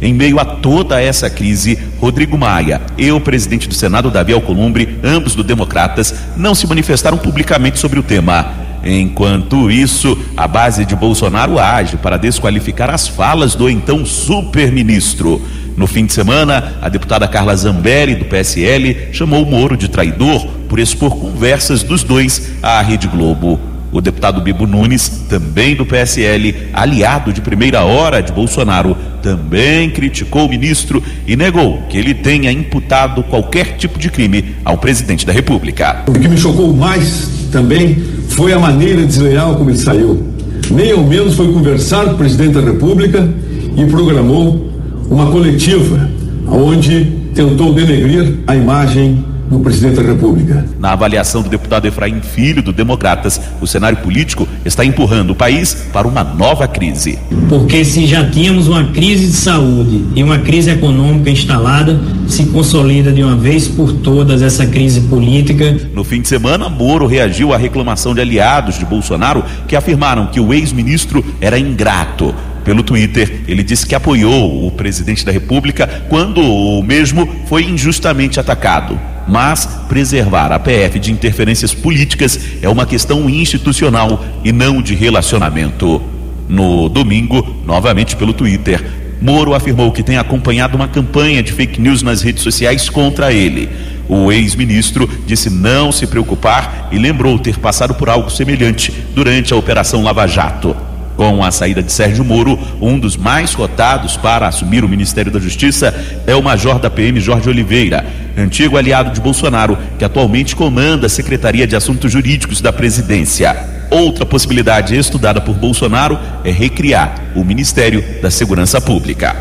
Em 0.00 0.14
meio 0.14 0.38
a 0.38 0.44
toda 0.44 1.00
essa 1.00 1.28
crise, 1.28 1.78
Rodrigo 1.98 2.38
Maia 2.38 2.80
e 2.96 3.10
o 3.10 3.20
presidente 3.20 3.68
do 3.68 3.74
Senado, 3.74 4.10
Davi 4.10 4.32
Alcolumbre, 4.32 4.98
ambos 5.02 5.34
do 5.34 5.42
Democratas, 5.42 6.14
não 6.36 6.54
se 6.54 6.66
manifestaram 6.66 7.18
publicamente 7.18 7.78
sobre 7.78 7.98
o 7.98 8.02
tema. 8.02 8.54
Enquanto 8.84 9.70
isso, 9.70 10.16
a 10.36 10.46
base 10.46 10.84
de 10.84 10.94
Bolsonaro 10.94 11.58
age 11.58 11.96
para 11.96 12.16
desqualificar 12.16 12.90
as 12.90 13.08
falas 13.08 13.56
do 13.56 13.68
então 13.68 14.06
super-ministro. 14.06 15.42
No 15.76 15.86
fim 15.86 16.06
de 16.06 16.12
semana, 16.14 16.72
a 16.80 16.88
deputada 16.88 17.28
Carla 17.28 17.54
Zambelli, 17.54 18.14
do 18.14 18.24
PSL, 18.24 19.08
chamou 19.12 19.42
o 19.42 19.46
Moro 19.46 19.76
de 19.76 19.88
traidor 19.88 20.46
por 20.70 20.78
expor 20.78 21.16
conversas 21.16 21.82
dos 21.82 22.02
dois 22.02 22.52
à 22.62 22.80
Rede 22.80 23.06
Globo. 23.06 23.60
O 23.92 24.00
deputado 24.00 24.40
Bibo 24.40 24.66
Nunes, 24.66 25.26
também 25.28 25.76
do 25.76 25.84
PSL, 25.84 26.54
aliado 26.72 27.30
de 27.30 27.42
primeira 27.42 27.84
hora 27.84 28.22
de 28.22 28.32
Bolsonaro, 28.32 28.96
também 29.22 29.90
criticou 29.90 30.46
o 30.46 30.48
ministro 30.48 31.02
e 31.26 31.36
negou 31.36 31.82
que 31.90 31.98
ele 31.98 32.14
tenha 32.14 32.50
imputado 32.50 33.22
qualquer 33.22 33.76
tipo 33.76 33.98
de 33.98 34.10
crime 34.10 34.56
ao 34.64 34.78
presidente 34.78 35.26
da 35.26 35.32
República. 35.32 36.04
O 36.06 36.12
que 36.12 36.26
me 36.26 36.38
chocou 36.38 36.72
mais 36.72 37.28
também 37.52 38.02
foi 38.30 38.54
a 38.54 38.58
maneira 38.58 39.04
desleal 39.04 39.56
como 39.56 39.68
ele 39.68 39.78
saiu. 39.78 40.26
Nem 40.70 40.92
ao 40.92 41.04
menos 41.04 41.36
foi 41.36 41.52
conversar 41.52 42.06
com 42.06 42.12
o 42.12 42.16
presidente 42.16 42.54
da 42.54 42.62
República 42.62 43.28
e 43.76 43.84
programou 43.86 44.75
uma 45.10 45.30
coletiva 45.30 46.08
onde 46.48 47.04
tentou 47.34 47.72
denegrir 47.72 48.38
a 48.46 48.56
imagem 48.56 49.24
no 49.50 49.60
presidente 49.60 49.96
da 49.96 50.02
República. 50.02 50.64
Na 50.78 50.92
avaliação 50.92 51.42
do 51.42 51.48
deputado 51.48 51.86
Efraim 51.86 52.20
Filho, 52.20 52.62
do 52.62 52.72
Democratas, 52.72 53.40
o 53.60 53.66
cenário 53.66 53.98
político 53.98 54.48
está 54.64 54.84
empurrando 54.84 55.30
o 55.30 55.34
país 55.34 55.86
para 55.92 56.08
uma 56.08 56.24
nova 56.24 56.66
crise. 56.66 57.18
Porque 57.48 57.84
se 57.84 58.06
já 58.06 58.28
tínhamos 58.28 58.66
uma 58.66 58.84
crise 58.88 59.26
de 59.26 59.32
saúde 59.32 60.04
e 60.14 60.22
uma 60.22 60.38
crise 60.38 60.70
econômica 60.70 61.30
instalada, 61.30 62.00
se 62.26 62.46
consolida 62.46 63.12
de 63.12 63.22
uma 63.22 63.36
vez 63.36 63.68
por 63.68 63.92
todas 63.92 64.42
essa 64.42 64.66
crise 64.66 65.02
política. 65.02 65.76
No 65.94 66.02
fim 66.02 66.20
de 66.20 66.28
semana, 66.28 66.68
Moro 66.68 67.06
reagiu 67.06 67.52
à 67.52 67.56
reclamação 67.56 68.14
de 68.14 68.20
aliados 68.20 68.78
de 68.78 68.84
Bolsonaro 68.84 69.44
que 69.68 69.76
afirmaram 69.76 70.26
que 70.26 70.40
o 70.40 70.52
ex-ministro 70.52 71.24
era 71.40 71.58
ingrato 71.58 72.34
pelo 72.66 72.82
Twitter, 72.82 73.42
ele 73.46 73.62
disse 73.62 73.86
que 73.86 73.94
apoiou 73.94 74.66
o 74.66 74.72
presidente 74.72 75.24
da 75.24 75.30
República 75.30 76.04
quando 76.08 76.40
o 76.40 76.82
mesmo 76.82 77.44
foi 77.46 77.62
injustamente 77.62 78.40
atacado. 78.40 79.00
Mas 79.28 79.64
preservar 79.88 80.50
a 80.50 80.58
PF 80.58 80.98
de 80.98 81.12
interferências 81.12 81.72
políticas 81.72 82.38
é 82.60 82.68
uma 82.68 82.84
questão 82.84 83.30
institucional 83.30 84.24
e 84.44 84.50
não 84.50 84.82
de 84.82 84.96
relacionamento. 84.96 86.02
No 86.48 86.88
domingo, 86.88 87.56
novamente 87.64 88.16
pelo 88.16 88.32
Twitter, 88.32 88.84
Moro 89.20 89.54
afirmou 89.54 89.92
que 89.92 90.02
tem 90.02 90.18
acompanhado 90.18 90.76
uma 90.76 90.88
campanha 90.88 91.44
de 91.44 91.52
fake 91.52 91.80
news 91.80 92.02
nas 92.02 92.20
redes 92.20 92.42
sociais 92.42 92.90
contra 92.90 93.32
ele. 93.32 93.68
O 94.08 94.32
ex-ministro 94.32 95.08
disse 95.24 95.50
não 95.50 95.92
se 95.92 96.06
preocupar 96.06 96.88
e 96.90 96.98
lembrou 96.98 97.38
ter 97.38 97.58
passado 97.58 97.94
por 97.94 98.08
algo 98.08 98.28
semelhante 98.28 98.92
durante 99.14 99.52
a 99.52 99.56
Operação 99.56 100.02
Lava 100.02 100.26
Jato. 100.26 100.76
Com 101.16 101.42
a 101.42 101.50
saída 101.50 101.82
de 101.82 101.90
Sérgio 101.90 102.24
Moro, 102.24 102.58
um 102.80 102.98
dos 102.98 103.16
mais 103.16 103.54
cotados 103.54 104.16
para 104.16 104.46
assumir 104.46 104.84
o 104.84 104.88
Ministério 104.88 105.32
da 105.32 105.40
Justiça 105.40 105.94
é 106.26 106.34
o 106.34 106.42
major 106.42 106.78
da 106.78 106.90
PM 106.90 107.18
Jorge 107.20 107.48
Oliveira, 107.48 108.04
antigo 108.36 108.76
aliado 108.76 109.10
de 109.10 109.20
Bolsonaro, 109.20 109.78
que 109.98 110.04
atualmente 110.04 110.54
comanda 110.54 111.06
a 111.06 111.10
Secretaria 111.10 111.66
de 111.66 111.74
Assuntos 111.74 112.12
Jurídicos 112.12 112.60
da 112.60 112.72
Presidência. 112.72 113.56
Outra 113.90 114.26
possibilidade 114.26 114.94
estudada 114.94 115.40
por 115.40 115.54
Bolsonaro 115.54 116.18
é 116.44 116.50
recriar 116.50 117.14
o 117.34 117.42
Ministério 117.42 118.04
da 118.20 118.30
Segurança 118.30 118.78
Pública. 118.78 119.36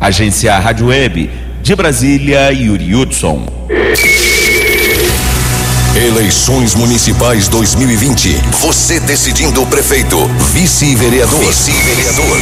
Agência 0.00 0.58
Rádio 0.58 0.86
Web 0.88 1.30
de 1.62 1.76
Brasília, 1.76 2.50
Yuri 2.50 2.94
Hudson. 2.94 3.46
Eleições 5.96 6.74
Municipais 6.74 7.46
2020. 7.46 8.42
Você 8.60 8.98
decidindo 8.98 9.62
o 9.62 9.66
prefeito, 9.68 10.26
vice-vereador. 10.52 11.38
Vice-vereador. 11.38 12.40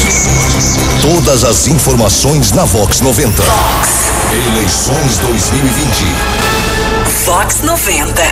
Todas 1.03 1.45
as 1.45 1.67
informações 1.67 2.51
na 2.53 2.65
Vox 2.65 3.03
90. 3.03 3.43
Vox. 3.43 4.11
Eleições 4.55 5.19
2020. 5.19 6.05
Vox 7.27 7.63
90. 7.63 8.23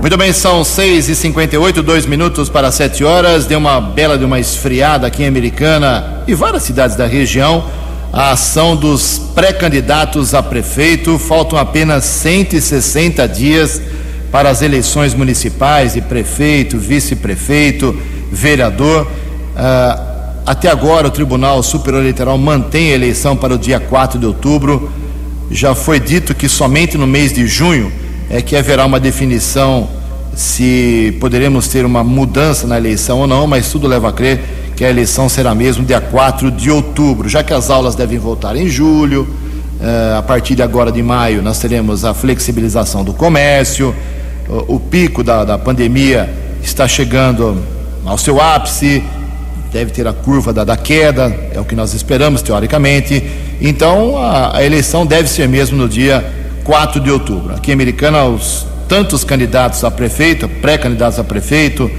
Muito 0.00 0.16
bem, 0.16 0.32
são 0.32 0.62
6 0.62 1.08
e 1.08 1.16
58 1.16 1.82
dois 1.82 2.06
minutos 2.06 2.48
para 2.48 2.70
7 2.70 3.02
horas. 3.02 3.46
Deu 3.46 3.58
uma 3.58 3.80
bela 3.80 4.16
de 4.16 4.24
uma 4.24 4.38
esfriada 4.38 5.08
aqui 5.08 5.24
em 5.24 5.26
Americana 5.26 6.22
e 6.28 6.34
várias 6.36 6.62
cidades 6.62 6.94
da 6.94 7.08
região. 7.08 7.64
A 8.12 8.32
ação 8.32 8.76
dos 8.76 9.18
pré-candidatos 9.34 10.34
a 10.34 10.42
prefeito. 10.42 11.18
Faltam 11.18 11.58
apenas 11.58 12.04
160 12.04 13.26
dias 13.26 13.80
para 14.30 14.50
as 14.50 14.60
eleições 14.60 15.14
municipais 15.14 15.94
de 15.94 16.02
prefeito, 16.02 16.76
vice-prefeito, 16.76 17.98
vereador. 18.30 19.06
Uh, 19.06 20.12
até 20.44 20.68
agora, 20.68 21.08
o 21.08 21.10
Tribunal 21.10 21.62
Superior 21.62 22.02
Eleitoral 22.02 22.36
mantém 22.36 22.92
a 22.92 22.94
eleição 22.94 23.34
para 23.34 23.54
o 23.54 23.58
dia 23.58 23.80
4 23.80 24.18
de 24.18 24.26
outubro. 24.26 24.92
Já 25.50 25.74
foi 25.74 25.98
dito 25.98 26.34
que 26.34 26.50
somente 26.50 26.98
no 26.98 27.06
mês 27.06 27.32
de 27.32 27.46
junho 27.46 27.90
é 28.28 28.42
que 28.42 28.54
haverá 28.54 28.84
uma 28.84 29.00
definição 29.00 29.88
se 30.34 31.16
poderemos 31.18 31.66
ter 31.68 31.86
uma 31.86 32.04
mudança 32.04 32.66
na 32.66 32.76
eleição 32.76 33.20
ou 33.20 33.26
não, 33.26 33.46
mas 33.46 33.70
tudo 33.70 33.88
leva 33.88 34.10
a 34.10 34.12
crer 34.12 34.40
que 34.76 34.84
a 34.84 34.90
eleição 34.90 35.28
será 35.28 35.54
mesmo 35.54 35.84
dia 35.84 36.00
4 36.00 36.50
de 36.50 36.70
outubro, 36.70 37.28
já 37.28 37.42
que 37.42 37.52
as 37.52 37.70
aulas 37.70 37.94
devem 37.94 38.18
voltar 38.18 38.56
em 38.56 38.68
julho. 38.68 39.22
Uh, 39.80 40.18
a 40.18 40.22
partir 40.22 40.54
de 40.54 40.62
agora 40.62 40.92
de 40.92 41.02
maio, 41.02 41.42
nós 41.42 41.58
teremos 41.58 42.04
a 42.04 42.14
flexibilização 42.14 43.02
do 43.02 43.12
comércio, 43.12 43.94
o, 44.48 44.76
o 44.76 44.80
pico 44.80 45.24
da, 45.24 45.44
da 45.44 45.58
pandemia 45.58 46.32
está 46.62 46.86
chegando 46.86 47.60
ao 48.04 48.16
seu 48.16 48.40
ápice 48.40 49.02
deve 49.72 49.90
ter 49.90 50.06
a 50.06 50.12
curva 50.12 50.52
da, 50.52 50.64
da 50.64 50.76
queda, 50.76 51.34
é 51.52 51.58
o 51.58 51.64
que 51.64 51.74
nós 51.74 51.94
esperamos 51.94 52.42
teoricamente. 52.42 53.24
Então 53.60 54.18
a, 54.18 54.58
a, 54.58 54.64
eleição 54.64 55.06
deve 55.06 55.28
ser 55.28 55.48
mesmo 55.48 55.78
no 55.78 55.88
dia 55.88 56.24
4 56.62 57.00
de 57.00 57.10
outubro. 57.10 57.54
Aqui 57.54 57.70
em 57.70 57.74
Americana, 57.74 58.24
os 58.24 58.66
tantos 58.86 59.24
candidatos 59.24 59.82
a 59.82 59.90
prefeito, 59.90 60.46
pré-candidatos 60.46 61.18
a 61.18 61.24
prefeito, 61.24 61.90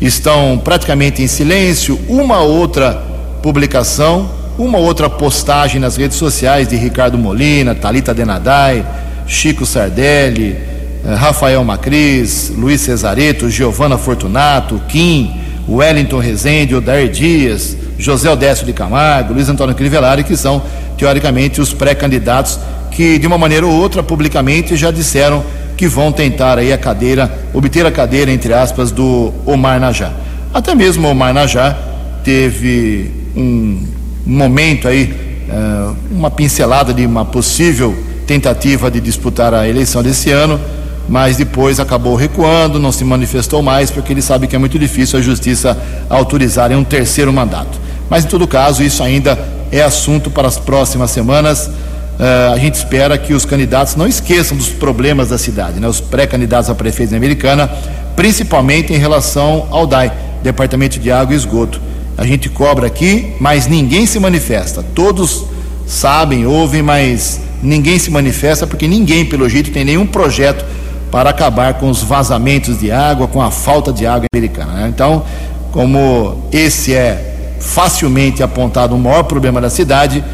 estão 0.00 0.60
praticamente 0.62 1.22
em 1.22 1.26
silêncio, 1.26 1.98
uma 2.08 2.40
outra 2.40 3.02
publicação, 3.42 4.30
uma 4.58 4.78
outra 4.78 5.08
postagem 5.08 5.80
nas 5.80 5.96
redes 5.96 6.16
sociais 6.16 6.68
de 6.68 6.76
Ricardo 6.76 7.16
Molina, 7.16 7.74
Talita 7.74 8.12
Denadai, 8.14 8.84
Chico 9.26 9.64
Sardelli, 9.66 10.56
eh, 11.04 11.14
Rafael 11.14 11.62
Macris, 11.64 12.52
Luiz 12.56 12.80
Cesareto, 12.80 13.50
Giovana 13.50 13.96
Fortunato, 13.98 14.80
Kim, 14.88 15.32
Wellington 15.68 16.18
Rezende, 16.18 16.74
Odair 16.74 17.08
Dias, 17.10 17.76
José 17.98 18.30
Odécio 18.30 18.64
de 18.64 18.72
Camargo, 18.72 19.34
Luiz 19.34 19.48
Antônio 19.48 19.74
Crivellari, 19.74 20.24
que 20.24 20.36
são, 20.36 20.62
teoricamente, 20.96 21.60
os 21.60 21.72
pré-candidatos 21.72 22.58
que, 22.90 23.18
de 23.18 23.26
uma 23.26 23.38
maneira 23.38 23.66
ou 23.66 23.72
outra, 23.72 24.02
publicamente 24.02 24.76
já 24.76 24.90
disseram 24.90 25.44
que 25.78 25.86
vão 25.86 26.10
tentar 26.10 26.58
aí 26.58 26.72
a 26.72 26.76
cadeira, 26.76 27.32
obter 27.54 27.86
a 27.86 27.92
cadeira, 27.92 28.32
entre 28.32 28.52
aspas, 28.52 28.90
do 28.90 29.32
Omar 29.46 29.78
Najá. 29.78 30.12
Até 30.52 30.74
mesmo 30.74 31.06
o 31.06 31.10
Omar 31.12 31.32
Najá 31.32 31.78
teve 32.24 33.12
um 33.36 33.86
momento 34.26 34.88
aí, 34.88 35.14
uh, 35.48 35.96
uma 36.10 36.32
pincelada 36.32 36.92
de 36.92 37.06
uma 37.06 37.24
possível 37.24 37.96
tentativa 38.26 38.90
de 38.90 39.00
disputar 39.00 39.54
a 39.54 39.68
eleição 39.68 40.02
desse 40.02 40.32
ano, 40.32 40.60
mas 41.08 41.36
depois 41.36 41.78
acabou 41.78 42.16
recuando, 42.16 42.80
não 42.80 42.90
se 42.90 43.04
manifestou 43.04 43.62
mais, 43.62 43.88
porque 43.88 44.12
ele 44.12 44.20
sabe 44.20 44.48
que 44.48 44.56
é 44.56 44.58
muito 44.58 44.80
difícil 44.80 45.20
a 45.20 45.22
justiça 45.22 45.78
autorizar 46.10 46.72
um 46.72 46.82
terceiro 46.82 47.32
mandato. 47.32 47.78
Mas, 48.10 48.24
em 48.24 48.28
todo 48.28 48.48
caso, 48.48 48.82
isso 48.82 49.00
ainda 49.00 49.38
é 49.70 49.80
assunto 49.80 50.28
para 50.28 50.48
as 50.48 50.58
próximas 50.58 51.12
semanas. 51.12 51.70
Uh, 52.18 52.52
a 52.52 52.58
gente 52.58 52.74
espera 52.74 53.16
que 53.16 53.32
os 53.32 53.44
candidatos 53.44 53.94
não 53.94 54.06
esqueçam 54.06 54.56
dos 54.56 54.68
problemas 54.68 55.28
da 55.28 55.38
cidade, 55.38 55.78
né? 55.78 55.86
os 55.86 56.00
pré-candidatos 56.00 56.68
a 56.68 56.74
prefeito 56.74 57.14
americana, 57.14 57.70
principalmente 58.16 58.92
em 58.92 58.96
relação 58.96 59.68
ao 59.70 59.86
DAI, 59.86 60.12
Departamento 60.42 60.98
de 60.98 61.12
Água 61.12 61.32
e 61.32 61.36
Esgoto. 61.36 61.80
A 62.16 62.26
gente 62.26 62.48
cobra 62.48 62.88
aqui, 62.88 63.34
mas 63.38 63.68
ninguém 63.68 64.04
se 64.04 64.18
manifesta. 64.18 64.84
Todos 64.94 65.44
sabem, 65.86 66.44
ouvem, 66.44 66.82
mas 66.82 67.40
ninguém 67.62 68.00
se 68.00 68.10
manifesta 68.10 68.66
porque 68.66 68.88
ninguém, 68.88 69.24
pelo 69.24 69.48
jeito, 69.48 69.70
tem 69.70 69.84
nenhum 69.84 70.04
projeto 70.04 70.64
para 71.12 71.30
acabar 71.30 71.74
com 71.74 71.88
os 71.88 72.02
vazamentos 72.02 72.80
de 72.80 72.90
água, 72.90 73.28
com 73.28 73.40
a 73.40 73.52
falta 73.52 73.92
de 73.92 74.06
água 74.06 74.26
americana. 74.34 74.72
Né? 74.72 74.88
Então, 74.88 75.24
como 75.70 76.48
esse 76.50 76.94
é 76.94 77.56
facilmente 77.60 78.42
apontado 78.42 78.94
o 78.94 78.98
maior 78.98 79.22
problema 79.22 79.60
da 79.60 79.70
cidade, 79.70 80.24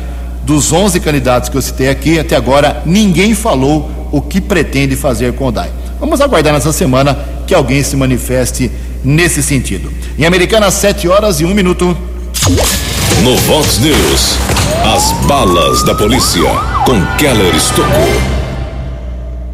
dos 0.44 0.72
11 0.72 1.00
candidatos 1.00 1.48
que 1.48 1.57
eu 1.57 1.62
citei 1.62 1.88
aqui, 1.88 2.18
até 2.18 2.37
agora 2.37 2.83
ninguém 2.85 3.35
falou 3.35 4.09
o 4.12 4.20
que 4.20 4.40
pretende 4.40 4.94
fazer 4.94 5.33
com 5.33 5.48
o 5.48 5.52
DAI. 5.52 5.70
Vamos 5.98 6.20
aguardar 6.20 6.52
nessa 6.52 6.72
semana 6.72 7.18
que 7.46 7.54
alguém 7.54 7.83
se 7.83 7.96
manifeste 7.96 8.70
nesse 9.02 9.42
sentido. 9.42 9.92
Em 10.18 10.24
Americana, 10.24 10.70
7 10.70 11.09
horas 11.09 11.40
e 11.40 11.44
1 11.44 11.54
minuto. 11.54 11.96
No 13.22 13.37
Vox 13.38 13.78
News, 13.78 14.38
as 14.94 15.12
balas 15.26 15.83
da 15.83 15.94
polícia 15.94 16.42
com 16.85 17.04
Keller 17.16 17.54
Estocou. 17.54 18.44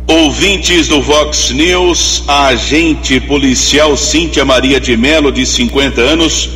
Ouvintes 0.09 0.89
do 0.89 1.01
Vox 1.01 1.51
News, 1.51 2.25
a 2.27 2.47
agente 2.47 3.21
policial 3.21 3.97
Cíntia 3.97 4.45
Maria 4.45 4.81
de 4.81 4.97
Melo, 4.97 5.31
de 5.31 5.47
50 5.47 6.01
anos, 6.01 6.51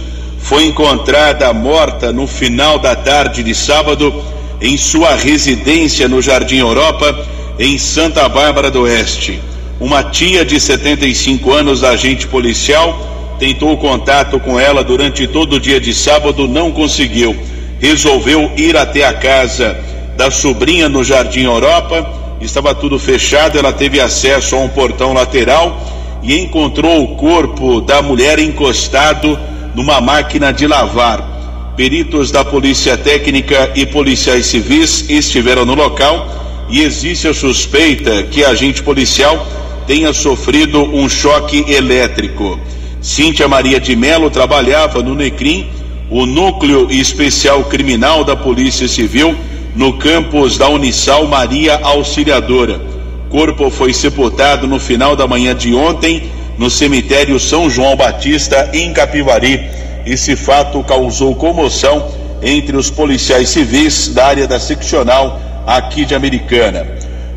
foi 0.45 0.67
encontrada 0.67 1.53
morta 1.55 2.13
no 2.13 2.27
final 2.27 2.79
da 2.79 2.95
tarde 2.95 3.43
de 3.43 3.55
sábado 3.55 4.15
em 4.61 4.77
sua 4.77 5.15
residência 5.15 6.07
no 6.07 6.21
Jardim 6.21 6.59
Europa, 6.59 7.27
em 7.59 7.79
Santa 7.79 8.29
Bárbara 8.29 8.71
do 8.71 8.83
Oeste. 8.83 9.41
Uma 9.81 10.05
tia 10.05 10.45
de 10.45 10.61
75 10.61 11.51
anos, 11.51 11.83
agente 11.83 12.27
policial, 12.27 13.37
tentou 13.39 13.77
contato 13.79 14.39
com 14.39 14.61
ela 14.61 14.85
durante 14.85 15.27
todo 15.27 15.55
o 15.55 15.61
dia 15.61 15.81
de 15.81 15.95
sábado, 15.95 16.47
não 16.47 16.71
conseguiu. 16.71 17.35
Resolveu 17.81 18.53
ir 18.55 18.77
até 18.77 19.05
a 19.05 19.15
casa 19.15 19.77
da 20.15 20.31
sobrinha 20.31 20.91
no 20.91 21.03
Jardim 21.03 21.45
Europa 21.45 22.23
estava 22.39 22.75
tudo 22.75 22.99
fechado, 22.99 23.59
ela 23.59 23.73
teve 23.73 23.99
acesso 23.99 24.55
a 24.55 24.59
um 24.59 24.69
portão 24.69 25.15
lateral 25.15 25.81
e 26.23 26.39
encontrou 26.39 27.03
o 27.03 27.17
corpo 27.17 27.81
da 27.81 28.03
mulher 28.03 28.39
encostado 28.39 29.39
numa 29.75 30.01
máquina 30.01 30.53
de 30.53 30.67
lavar. 30.67 31.73
Peritos 31.77 32.31
da 32.31 32.45
Polícia 32.45 32.97
Técnica 32.97 33.73
e 33.75 33.85
policiais 33.85 34.47
civis 34.47 35.05
estiveram 35.09 35.67
no 35.67 35.75
local 35.75 36.67
e 36.69 36.83
existe 36.83 37.27
a 37.27 37.35
suspeita 37.35 38.23
que 38.23 38.45
agente 38.45 38.83
policial 38.83 39.47
tenha 39.87 40.13
sofrido 40.13 40.83
um 40.83 41.09
choque 41.09 41.65
elétrico. 41.69 42.59
Cíntia 43.01 43.47
Maria 43.49 43.79
de 43.79 43.95
Melo 43.95 44.31
trabalhava 44.31 45.03
no 45.03 45.15
NECRIM, 45.15 45.69
o 46.09 46.25
Núcleo 46.25 46.91
Especial 46.91 47.65
Criminal 47.65 48.25
da 48.25 48.37
Polícia 48.37 48.89
Civil, 48.89 49.37
no 49.75 49.95
campus 49.95 50.57
da 50.57 50.69
Unisal 50.69 51.27
Maria 51.27 51.81
Auxiliadora. 51.83 52.81
Corpo 53.29 53.69
foi 53.69 53.93
sepultado 53.93 54.67
no 54.67 54.79
final 54.79 55.17
da 55.17 55.27
manhã 55.27 55.55
de 55.55 55.75
ontem 55.75 56.31
no 56.59 56.71
cemitério 56.71 57.39
São 57.39 57.69
João 57.69 57.97
Batista, 57.97 58.71
em 58.73 58.93
Capivari. 58.93 59.69
Esse 60.07 60.37
fato 60.37 60.83
causou 60.85 61.35
comoção 61.35 62.09
entre 62.43 62.77
os 62.77 62.91
policiais 62.91 63.49
civis 63.49 64.09
da 64.09 64.27
área 64.27 64.47
da 64.47 64.61
seccional 64.61 65.41
aqui 65.67 66.05
de 66.05 66.15
Americana. 66.15 66.87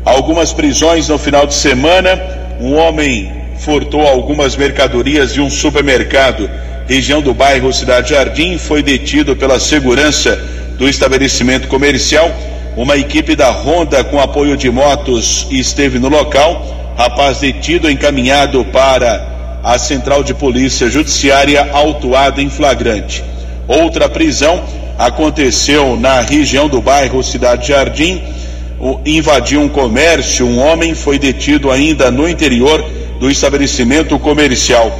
Algumas 0.04 0.52
prisões 0.52 1.08
no 1.08 1.18
final 1.18 1.46
de 1.46 1.54
semana. 1.54 2.20
Um 2.60 2.74
homem 2.74 3.32
furtou 3.58 4.06
algumas 4.06 4.56
mercadorias 4.56 5.32
de 5.34 5.40
um 5.40 5.50
supermercado, 5.50 6.48
região 6.88 7.20
do 7.20 7.34
bairro 7.34 7.72
Cidade 7.72 8.10
Jardim, 8.10 8.56
foi 8.56 8.82
detido 8.82 9.36
pela 9.36 9.60
segurança 9.60 10.36
do 10.76 10.88
estabelecimento 10.88 11.68
comercial. 11.68 12.30
Uma 12.76 12.96
equipe 12.96 13.34
da 13.34 13.50
Honda, 13.50 14.04
com 14.04 14.20
apoio 14.20 14.56
de 14.56 14.70
motos, 14.70 15.46
esteve 15.50 15.98
no 15.98 16.08
local. 16.08 16.77
Rapaz 16.98 17.38
detido, 17.38 17.88
encaminhado 17.88 18.64
para 18.64 19.60
a 19.62 19.78
Central 19.78 20.24
de 20.24 20.34
Polícia 20.34 20.90
Judiciária, 20.90 21.70
autuado 21.72 22.40
em 22.40 22.50
flagrante. 22.50 23.22
Outra 23.68 24.08
prisão 24.08 24.60
aconteceu 24.98 25.96
na 25.96 26.20
região 26.22 26.66
do 26.66 26.82
bairro 26.82 27.22
Cidade 27.22 27.68
Jardim. 27.68 28.20
Invadiu 29.06 29.60
um 29.60 29.68
comércio, 29.68 30.44
um 30.44 30.58
homem 30.58 30.92
foi 30.92 31.20
detido 31.20 31.70
ainda 31.70 32.10
no 32.10 32.28
interior 32.28 32.84
do 33.20 33.30
estabelecimento 33.30 34.18
comercial. 34.18 34.90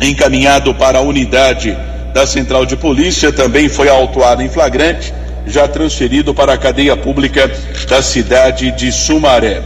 Encaminhado 0.00 0.74
para 0.74 0.98
a 0.98 1.02
unidade 1.02 1.78
da 2.12 2.26
Central 2.26 2.66
de 2.66 2.76
Polícia 2.76 3.30
também 3.30 3.68
foi 3.68 3.88
autuado 3.88 4.42
em 4.42 4.48
flagrante, 4.48 5.14
já 5.46 5.68
transferido 5.68 6.34
para 6.34 6.54
a 6.54 6.58
cadeia 6.58 6.96
pública 6.96 7.48
da 7.88 8.02
cidade 8.02 8.72
de 8.72 8.90
Sumaré. 8.90 9.62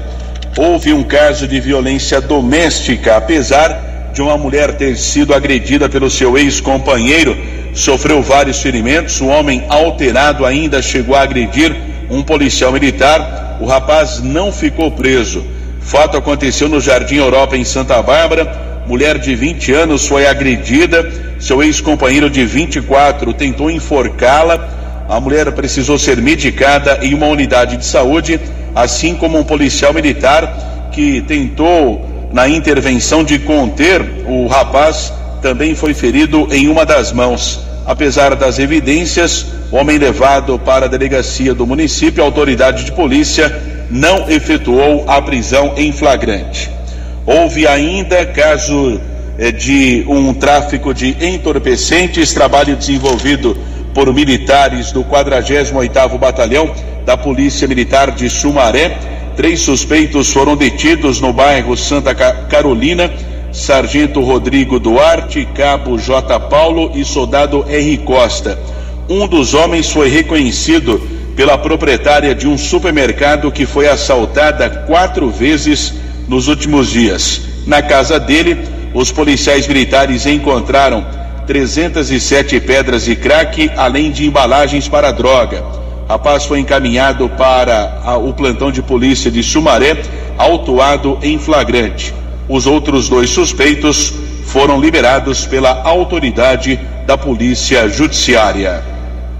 Houve 0.57 0.93
um 0.93 1.03
caso 1.03 1.49
de 1.49 1.61
violência 1.61 2.21
doméstica, 2.21 3.17
apesar 3.17 4.11
de 4.13 4.23
uma 4.23 4.37
mulher 4.39 4.77
ter 4.77 4.97
sido 4.97 5.35
agredida 5.35 5.89
pelo 5.89 6.09
seu 6.09 6.39
ex-companheiro, 6.39 7.37
sofreu 7.75 8.23
vários 8.23 8.63
ferimentos. 8.63 9.21
O 9.21 9.27
homem 9.27 9.65
alterado 9.69 10.47
ainda 10.47 10.81
chegou 10.81 11.17
a 11.17 11.23
agredir 11.23 11.75
um 12.09 12.23
policial 12.23 12.73
militar. 12.73 13.59
O 13.61 13.67
rapaz 13.67 14.23
não 14.23 14.53
ficou 14.53 14.91
preso. 14.91 15.45
Fato 15.81 16.17
aconteceu 16.17 16.69
no 16.69 16.81
Jardim 16.81 17.17
Europa, 17.17 17.57
em 17.57 17.65
Santa 17.65 18.01
Bárbara. 18.01 18.83
Mulher 18.87 19.19
de 19.19 19.35
20 19.35 19.73
anos 19.73 20.07
foi 20.07 20.27
agredida 20.27 21.25
seu 21.45 21.63
ex-companheiro 21.63 22.31
de 22.31 22.43
24 22.45 23.35
tentou 23.35 23.71
enforcá-la. 23.71 25.07
A 25.09 25.21
mulher 25.21 25.53
precisou 25.53 25.99
ser 25.99 26.17
medicada 26.17 27.01
em 27.03 27.13
uma 27.13 27.27
unidade 27.27 27.77
de 27.77 27.85
saúde, 27.85 28.41
assim 28.75 29.15
como 29.15 29.39
um 29.39 29.45
policial 29.45 29.93
militar 29.93 30.91
que 30.93 31.23
tentou, 31.23 32.09
na 32.33 32.49
intervenção 32.49 33.23
de 33.23 33.39
conter 33.39 34.03
o 34.27 34.47
rapaz, 34.47 35.13
também 35.41 35.75
foi 35.75 35.95
ferido 35.95 36.49
em 36.51 36.69
uma 36.69 36.85
das 36.85 37.13
mãos. 37.13 37.61
Apesar 37.87 38.35
das 38.35 38.59
evidências, 38.59 39.47
o 39.71 39.77
homem 39.77 39.99
levado 39.99 40.59
para 40.59 40.87
a 40.87 40.89
delegacia 40.89 41.55
do 41.55 41.67
município, 41.67 42.23
a 42.23 42.27
autoridade 42.27 42.85
de 42.85 42.93
polícia 42.93 43.55
não 43.91 44.29
efetuou 44.29 45.05
a 45.07 45.21
prisão 45.21 45.75
em 45.77 45.93
flagrante. 45.93 46.71
Houve 47.27 47.67
ainda 47.67 48.25
caso 48.27 49.01
eh, 49.39 49.53
de 49.53 50.05
um 50.09 50.33
tráfico 50.33 50.95
de 50.95 51.17
entorpecentes, 51.21 52.33
trabalho 52.33 52.77
desenvolvido 52.77 53.57
por 53.95 54.13
militares 54.13 54.91
do 54.91 55.05
48º 55.05 56.19
Batalhão 56.19 56.75
da 57.07 57.17
Polícia 57.17 57.69
Militar 57.69 58.11
de 58.11 58.29
Sumaré. 58.29 58.99
Três 59.37 59.61
suspeitos 59.61 60.33
foram 60.33 60.57
detidos 60.57 61.21
no 61.21 61.33
bairro 61.33 61.77
Santa 61.77 62.15
Carolina, 62.15 63.11
Sargento 63.53 64.21
Rodrigo 64.21 64.81
Duarte, 64.81 65.47
Cabo 65.55 65.97
J. 65.97 66.41
Paulo 66.41 66.91
e 66.95 67.05
Soldado 67.05 67.65
R. 67.69 67.99
Costa. 67.99 68.59
Um 69.09 69.27
dos 69.29 69.55
homens 69.55 69.91
foi 69.91 70.09
reconhecido 70.09 71.01
pela 71.37 71.59
proprietária 71.59 72.35
de 72.35 72.49
um 72.49 72.57
supermercado 72.57 73.51
que 73.51 73.67
foi 73.67 73.89
assaltada 73.89 74.85
quatro 74.87 75.31
vezes 75.31 75.95
nos 76.29 76.49
últimos 76.49 76.91
dias. 76.91 77.43
Na 77.67 77.83
casa 77.83 78.19
dele, 78.19 78.59
os 78.93 79.11
policiais 79.11 79.67
militares 79.67 80.27
encontraram 80.27 81.05
307 81.47 82.61
pedras 82.61 83.05
de 83.05 83.17
crack, 83.17 83.71
além 83.77 84.11
de 84.11 84.27
embalagens 84.27 84.89
para 84.89 85.13
droga. 85.13 85.65
Rapaz 86.09 86.45
foi 86.45 86.61
encaminhado 86.61 87.29
para 87.31 88.01
a, 88.05 88.17
o 88.17 88.33
plantão 88.33 88.71
de 88.71 88.83
polícia 88.83 89.31
de 89.31 89.43
Sumaré, 89.43 90.03
autuado 90.37 91.19
em 91.23 91.39
flagrante. 91.39 92.15
Os 92.49 92.67
outros 92.67 93.09
dois 93.09 93.31
suspeitos 93.31 94.13
foram 94.47 94.81
liberados 94.81 95.47
pela 95.47 95.83
autoridade 95.83 96.79
da 97.07 97.17
Polícia 97.17 97.89
Judiciária. 97.89 98.85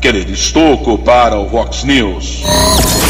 Querer 0.01 0.29
Estocco 0.31 0.99
para 0.99 1.37
o 1.39 1.47
Vox 1.47 1.85
News. 1.85 2.43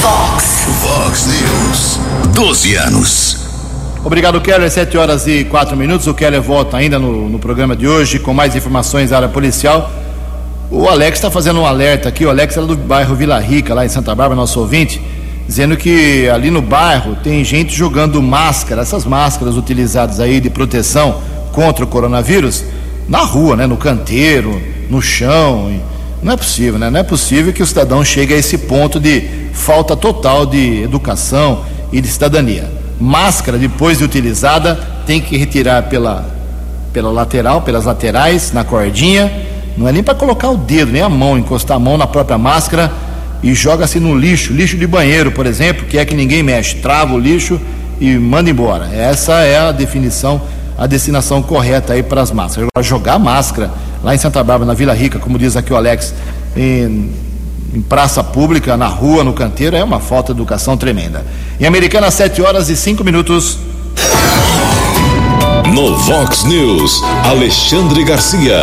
Vox. 0.00 0.66
Vox 0.80 1.26
News. 1.26 2.00
12 2.35 2.74
anos. 2.74 3.43
Obrigado, 4.04 4.38
Keller. 4.38 4.70
7 4.70 4.98
horas 4.98 5.26
e 5.26 5.44
4 5.44 5.74
minutos. 5.74 6.06
O 6.06 6.12
Keller 6.12 6.42
volta 6.42 6.76
ainda 6.76 6.98
no, 6.98 7.26
no 7.26 7.38
programa 7.38 7.74
de 7.74 7.88
hoje 7.88 8.18
com 8.18 8.34
mais 8.34 8.54
informações 8.54 9.08
da 9.08 9.16
área 9.16 9.30
policial. 9.30 9.90
O 10.70 10.86
Alex 10.86 11.16
está 11.16 11.30
fazendo 11.30 11.60
um 11.60 11.64
alerta 11.64 12.10
aqui. 12.10 12.26
O 12.26 12.28
Alex 12.28 12.54
era 12.54 12.66
do 12.66 12.76
bairro 12.76 13.14
Vila 13.14 13.40
Rica, 13.40 13.72
lá 13.72 13.82
em 13.82 13.88
Santa 13.88 14.14
Bárbara, 14.14 14.38
nosso 14.38 14.60
ouvinte, 14.60 15.00
dizendo 15.48 15.74
que 15.74 16.28
ali 16.28 16.50
no 16.50 16.60
bairro 16.60 17.16
tem 17.16 17.42
gente 17.42 17.74
jogando 17.74 18.20
máscara, 18.20 18.82
essas 18.82 19.06
máscaras 19.06 19.56
utilizadas 19.56 20.20
aí 20.20 20.38
de 20.38 20.50
proteção 20.50 21.22
contra 21.50 21.82
o 21.82 21.88
coronavírus, 21.88 22.62
na 23.08 23.20
rua, 23.20 23.56
né, 23.56 23.66
no 23.66 23.78
canteiro, 23.78 24.60
no 24.90 25.00
chão. 25.00 25.80
Não 26.22 26.34
é 26.34 26.36
possível, 26.36 26.78
né? 26.78 26.90
Não 26.90 27.00
é 27.00 27.02
possível 27.02 27.54
que 27.54 27.62
o 27.62 27.66
cidadão 27.66 28.04
chegue 28.04 28.34
a 28.34 28.36
esse 28.36 28.58
ponto 28.58 29.00
de 29.00 29.22
falta 29.54 29.96
total 29.96 30.44
de 30.44 30.82
educação 30.82 31.64
e 31.90 32.02
de 32.02 32.08
cidadania 32.08 32.84
máscara, 33.04 33.58
depois 33.58 33.98
de 33.98 34.04
utilizada, 34.04 34.74
tem 35.06 35.20
que 35.20 35.36
retirar 35.36 35.82
pela, 35.84 36.26
pela 36.92 37.12
lateral, 37.12 37.60
pelas 37.60 37.84
laterais, 37.84 38.52
na 38.52 38.64
cordinha. 38.64 39.30
Não 39.76 39.86
é 39.86 39.92
nem 39.92 40.02
para 40.02 40.14
colocar 40.14 40.48
o 40.48 40.56
dedo, 40.56 40.90
nem 40.90 41.02
a 41.02 41.08
mão, 41.08 41.38
encostar 41.38 41.76
a 41.76 41.80
mão 41.80 41.98
na 41.98 42.06
própria 42.06 42.38
máscara 42.38 42.90
e 43.42 43.52
joga-se 43.54 44.00
no 44.00 44.16
lixo, 44.16 44.52
lixo 44.52 44.76
de 44.76 44.86
banheiro, 44.86 45.30
por 45.30 45.44
exemplo, 45.44 45.84
que 45.86 45.98
é 45.98 46.04
que 46.04 46.14
ninguém 46.14 46.42
mexe. 46.42 46.76
Trava 46.76 47.12
o 47.12 47.18
lixo 47.18 47.60
e 48.00 48.16
manda 48.16 48.48
embora. 48.48 48.86
Essa 48.86 49.40
é 49.40 49.58
a 49.58 49.72
definição, 49.72 50.40
a 50.78 50.86
destinação 50.86 51.42
correta 51.42 51.92
aí 51.92 52.02
para 52.02 52.22
as 52.22 52.30
máscaras. 52.30 52.68
Agora, 52.74 52.88
jogar 52.88 53.18
máscara 53.18 53.70
lá 54.02 54.14
em 54.14 54.18
Santa 54.18 54.42
Bárbara, 54.42 54.66
na 54.66 54.74
Vila 54.74 54.94
Rica, 54.94 55.18
como 55.18 55.38
diz 55.38 55.56
aqui 55.56 55.72
o 55.72 55.76
Alex, 55.76 56.14
em, 56.56 57.10
em 57.74 57.82
praça 57.82 58.22
pública, 58.22 58.76
na 58.76 58.87
rua, 58.87 59.24
no 59.24 59.32
canteiro, 59.32 59.74
é 59.74 59.82
uma 59.82 59.98
falta 59.98 60.32
de 60.32 60.38
educação 60.38 60.76
tremenda. 60.76 61.24
Em 61.58 61.66
Americana, 61.66 62.08
7 62.08 62.40
horas 62.40 62.68
e 62.68 62.76
5 62.76 63.02
minutos. 63.02 63.58
No 65.74 65.96
Vox 65.98 66.44
News, 66.44 67.02
Alexandre 67.24 68.04
Garcia. 68.04 68.62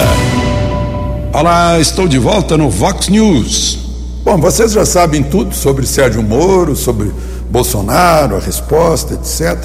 Olá, 1.34 1.78
estou 1.78 2.08
de 2.08 2.18
volta 2.18 2.56
no 2.56 2.70
Vox 2.70 3.10
News. 3.10 3.80
Bom, 4.24 4.38
vocês 4.38 4.72
já 4.72 4.86
sabem 4.86 5.24
tudo 5.24 5.54
sobre 5.54 5.86
Sérgio 5.86 6.24
Moro, 6.24 6.74
sobre 6.74 7.12
Bolsonaro, 7.50 8.38
a 8.38 8.40
resposta, 8.40 9.16
etc. 9.16 9.58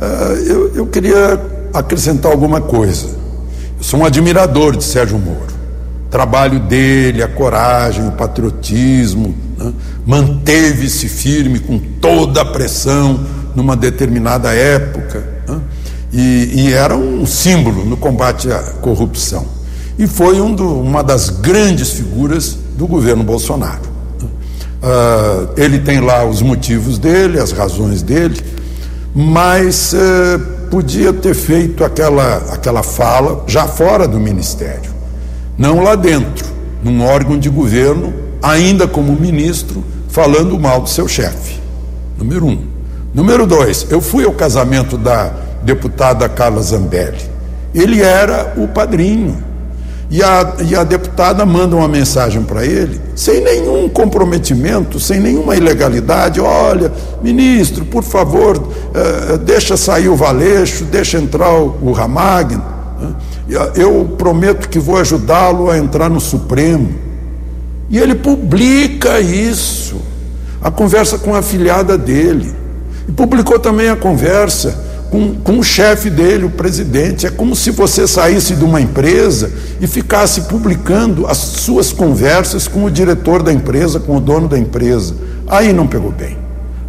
Uh, 0.00 0.04
eu, 0.46 0.76
eu 0.76 0.86
queria 0.86 1.40
acrescentar 1.72 2.30
alguma 2.30 2.60
coisa. 2.60 3.06
Eu 3.76 3.82
sou 3.82 4.00
um 4.00 4.04
admirador 4.04 4.76
de 4.76 4.84
Sérgio 4.84 5.18
Moro 5.18 5.53
trabalho 6.14 6.60
dele, 6.60 7.24
a 7.24 7.26
coragem, 7.26 8.06
o 8.06 8.12
patriotismo, 8.12 9.34
né? 9.58 9.72
manteve-se 10.06 11.08
firme 11.08 11.58
com 11.58 11.76
toda 12.00 12.42
a 12.42 12.44
pressão 12.44 13.18
numa 13.52 13.74
determinada 13.74 14.54
época 14.54 15.24
né? 15.48 15.60
e, 16.12 16.66
e, 16.66 16.72
era 16.72 16.96
um 16.96 17.26
símbolo 17.26 17.84
no 17.84 17.96
combate 17.96 18.48
à 18.48 18.60
corrupção. 18.80 19.44
E 19.98 20.06
foi 20.06 20.40
um 20.40 20.54
do, 20.54 20.80
uma 20.82 21.02
das 21.02 21.30
grandes 21.30 21.90
figuras 21.90 22.56
do 22.78 22.86
governo 22.86 23.24
Bolsonaro. 23.24 23.82
Uh, 24.22 25.50
ele 25.56 25.80
tem 25.80 25.98
lá 25.98 26.24
os 26.24 26.40
motivos 26.40 26.96
dele, 26.96 27.40
as 27.40 27.50
razões 27.50 28.02
dele, 28.02 28.40
mas 29.12 29.92
uh, 29.92 30.38
podia 30.70 31.12
ter 31.12 31.34
feito 31.34 31.82
aquela, 31.82 32.36
aquela 32.52 32.84
fala 32.84 33.42
já 33.48 33.66
fora 33.66 34.06
do 34.06 34.20
ministério 34.20 34.93
não 35.56 35.82
lá 35.82 35.94
dentro, 35.94 36.46
num 36.82 37.04
órgão 37.04 37.38
de 37.38 37.48
governo, 37.48 38.12
ainda 38.42 38.86
como 38.86 39.12
ministro, 39.12 39.84
falando 40.08 40.58
mal 40.58 40.80
do 40.80 40.88
seu 40.88 41.08
chefe. 41.08 41.60
Número 42.18 42.46
um. 42.46 42.58
Número 43.12 43.46
dois, 43.46 43.86
eu 43.90 44.00
fui 44.00 44.24
ao 44.24 44.32
casamento 44.32 44.98
da 44.98 45.32
deputada 45.62 46.28
Carla 46.28 46.62
Zambelli. 46.62 47.18
Ele 47.74 48.02
era 48.02 48.54
o 48.56 48.68
padrinho. 48.68 49.42
E 50.10 50.22
a, 50.22 50.52
e 50.68 50.76
a 50.76 50.84
deputada 50.84 51.44
manda 51.46 51.74
uma 51.74 51.88
mensagem 51.88 52.42
para 52.42 52.64
ele, 52.64 53.00
sem 53.16 53.40
nenhum 53.40 53.88
comprometimento, 53.88 55.00
sem 55.00 55.18
nenhuma 55.18 55.56
ilegalidade. 55.56 56.40
Olha, 56.40 56.92
ministro, 57.22 57.84
por 57.86 58.04
favor, 58.04 58.56
uh, 58.58 59.38
deixa 59.38 59.76
sair 59.76 60.08
o 60.08 60.14
Valeixo, 60.14 60.84
deixa 60.84 61.18
entrar 61.18 61.52
o 61.52 61.90
Ramagno. 61.92 62.73
Uh, 63.04 63.78
eu 63.78 64.14
prometo 64.16 64.68
que 64.68 64.78
vou 64.78 64.96
ajudá-lo 64.96 65.70
a 65.70 65.78
entrar 65.78 66.08
no 66.08 66.20
Supremo. 66.20 66.92
E 67.90 67.98
ele 67.98 68.14
publica 68.14 69.20
isso, 69.20 69.96
a 70.60 70.70
conversa 70.70 71.18
com 71.18 71.34
a 71.34 71.38
afilhada 71.38 71.98
dele. 71.98 72.54
E 73.08 73.12
publicou 73.12 73.58
também 73.58 73.88
a 73.88 73.96
conversa 73.96 74.82
com, 75.10 75.34
com 75.34 75.58
o 75.60 75.62
chefe 75.62 76.10
dele, 76.10 76.44
o 76.44 76.50
presidente. 76.50 77.26
É 77.26 77.30
como 77.30 77.54
se 77.54 77.70
você 77.70 78.06
saísse 78.08 78.56
de 78.56 78.64
uma 78.64 78.80
empresa 78.80 79.52
e 79.80 79.86
ficasse 79.86 80.42
publicando 80.42 81.26
as 81.26 81.36
suas 81.36 81.92
conversas 81.92 82.66
com 82.66 82.84
o 82.84 82.90
diretor 82.90 83.42
da 83.42 83.52
empresa, 83.52 84.00
com 84.00 84.16
o 84.16 84.20
dono 84.20 84.48
da 84.48 84.58
empresa. 84.58 85.14
Aí 85.46 85.72
não 85.72 85.86
pegou 85.86 86.10
bem. 86.10 86.36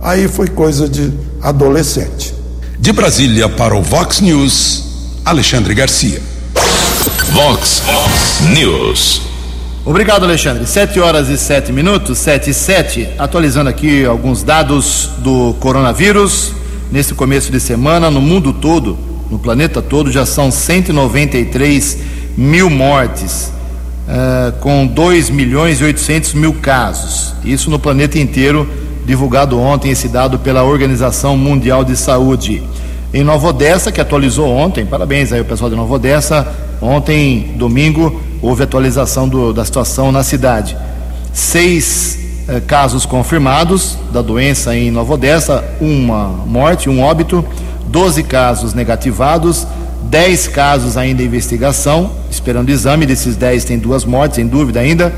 Aí 0.01 0.28
foi 0.28 0.47
coisa 0.47 0.88
de 0.88 1.12
adolescente. 1.41 2.34
De 2.80 2.91
Brasília 2.91 3.47
para 3.47 3.75
o 3.75 3.82
Vox 3.82 4.21
News, 4.21 4.94
Alexandre 5.25 5.73
Garcia. 5.73 6.21
Vox 7.31 7.81
News. 8.53 9.23
Obrigado, 9.83 10.23
Alexandre. 10.23 10.67
7 10.67 10.99
horas 10.99 11.29
e 11.29 11.38
7 11.38 11.71
minutos, 11.71 12.19
7 12.19 12.51
e 12.51 12.53
7. 12.53 13.09
Atualizando 13.17 13.67
aqui 13.67 14.05
alguns 14.05 14.43
dados 14.43 15.09
do 15.17 15.55
coronavírus. 15.59 16.53
Nesse 16.91 17.15
começo 17.15 17.51
de 17.51 17.59
semana, 17.59 18.11
no 18.11 18.21
mundo 18.21 18.53
todo, 18.53 18.99
no 19.31 19.39
planeta 19.39 19.82
todo, 19.82 20.11
já 20.11 20.28
são 20.28 20.51
193 20.51 21.97
mil 22.38 22.69
mortes, 22.69 23.51
uh, 24.07 24.51
com 24.59 24.86
2 24.86 25.32
milhões 25.32 25.82
e 25.82 25.86
800 25.86 26.36
mil 26.36 26.53
casos. 26.53 27.34
Isso 27.43 27.71
no 27.71 27.80
planeta 27.80 28.19
inteiro, 28.19 28.69
divulgado 29.03 29.59
ontem, 29.59 29.89
esse 29.89 30.07
dado 30.07 30.38
pela 30.38 30.63
Organização 30.63 31.36
Mundial 31.36 31.84
de 31.84 31.97
Saúde. 31.97 32.61
Em 33.14 33.24
Nova 33.24 33.47
Odessa, 33.47 33.91
que 33.91 34.01
atualizou 34.01 34.49
ontem, 34.49 34.86
parabéns 34.86 35.32
aí 35.32 35.41
o 35.41 35.45
pessoal 35.45 35.70
de 35.70 35.76
Nova 35.76 35.93
Odessa, 35.93 36.45
Ontem, 36.82 37.53
domingo, 37.56 38.22
houve 38.41 38.64
atualização 38.64 39.28
do, 39.28 39.53
da 39.53 39.64
situação 39.64 40.12
na 40.12 40.24
cidade. 40.24 40.76
Seis 41.32 42.20
eh, 42.47 42.62
casos 42.68 43.06
confirmados 43.06 43.97
da 44.12 44.22
doença 44.22 44.76
em 44.76 44.91
Nova 44.91 45.14
Odessa, 45.14 45.64
uma 45.80 46.28
morte, 46.28 46.89
um 46.89 47.01
óbito, 47.01 47.45
12 47.88 48.24
casos 48.24 48.74
negativados, 48.74 49.66
10 50.03 50.49
casos 50.49 50.97
ainda 50.97 51.24
em 51.24 51.26
investigação, 51.26 52.12
esperando 52.30 52.70
exame. 52.70 53.06
Desses 53.06 53.36
10 53.36 53.64
tem 53.64 53.80
duas 53.80 54.03
mortes, 54.03 54.38
em 54.38 54.45
dúvida 54.45 54.82
ainda, 54.82 55.14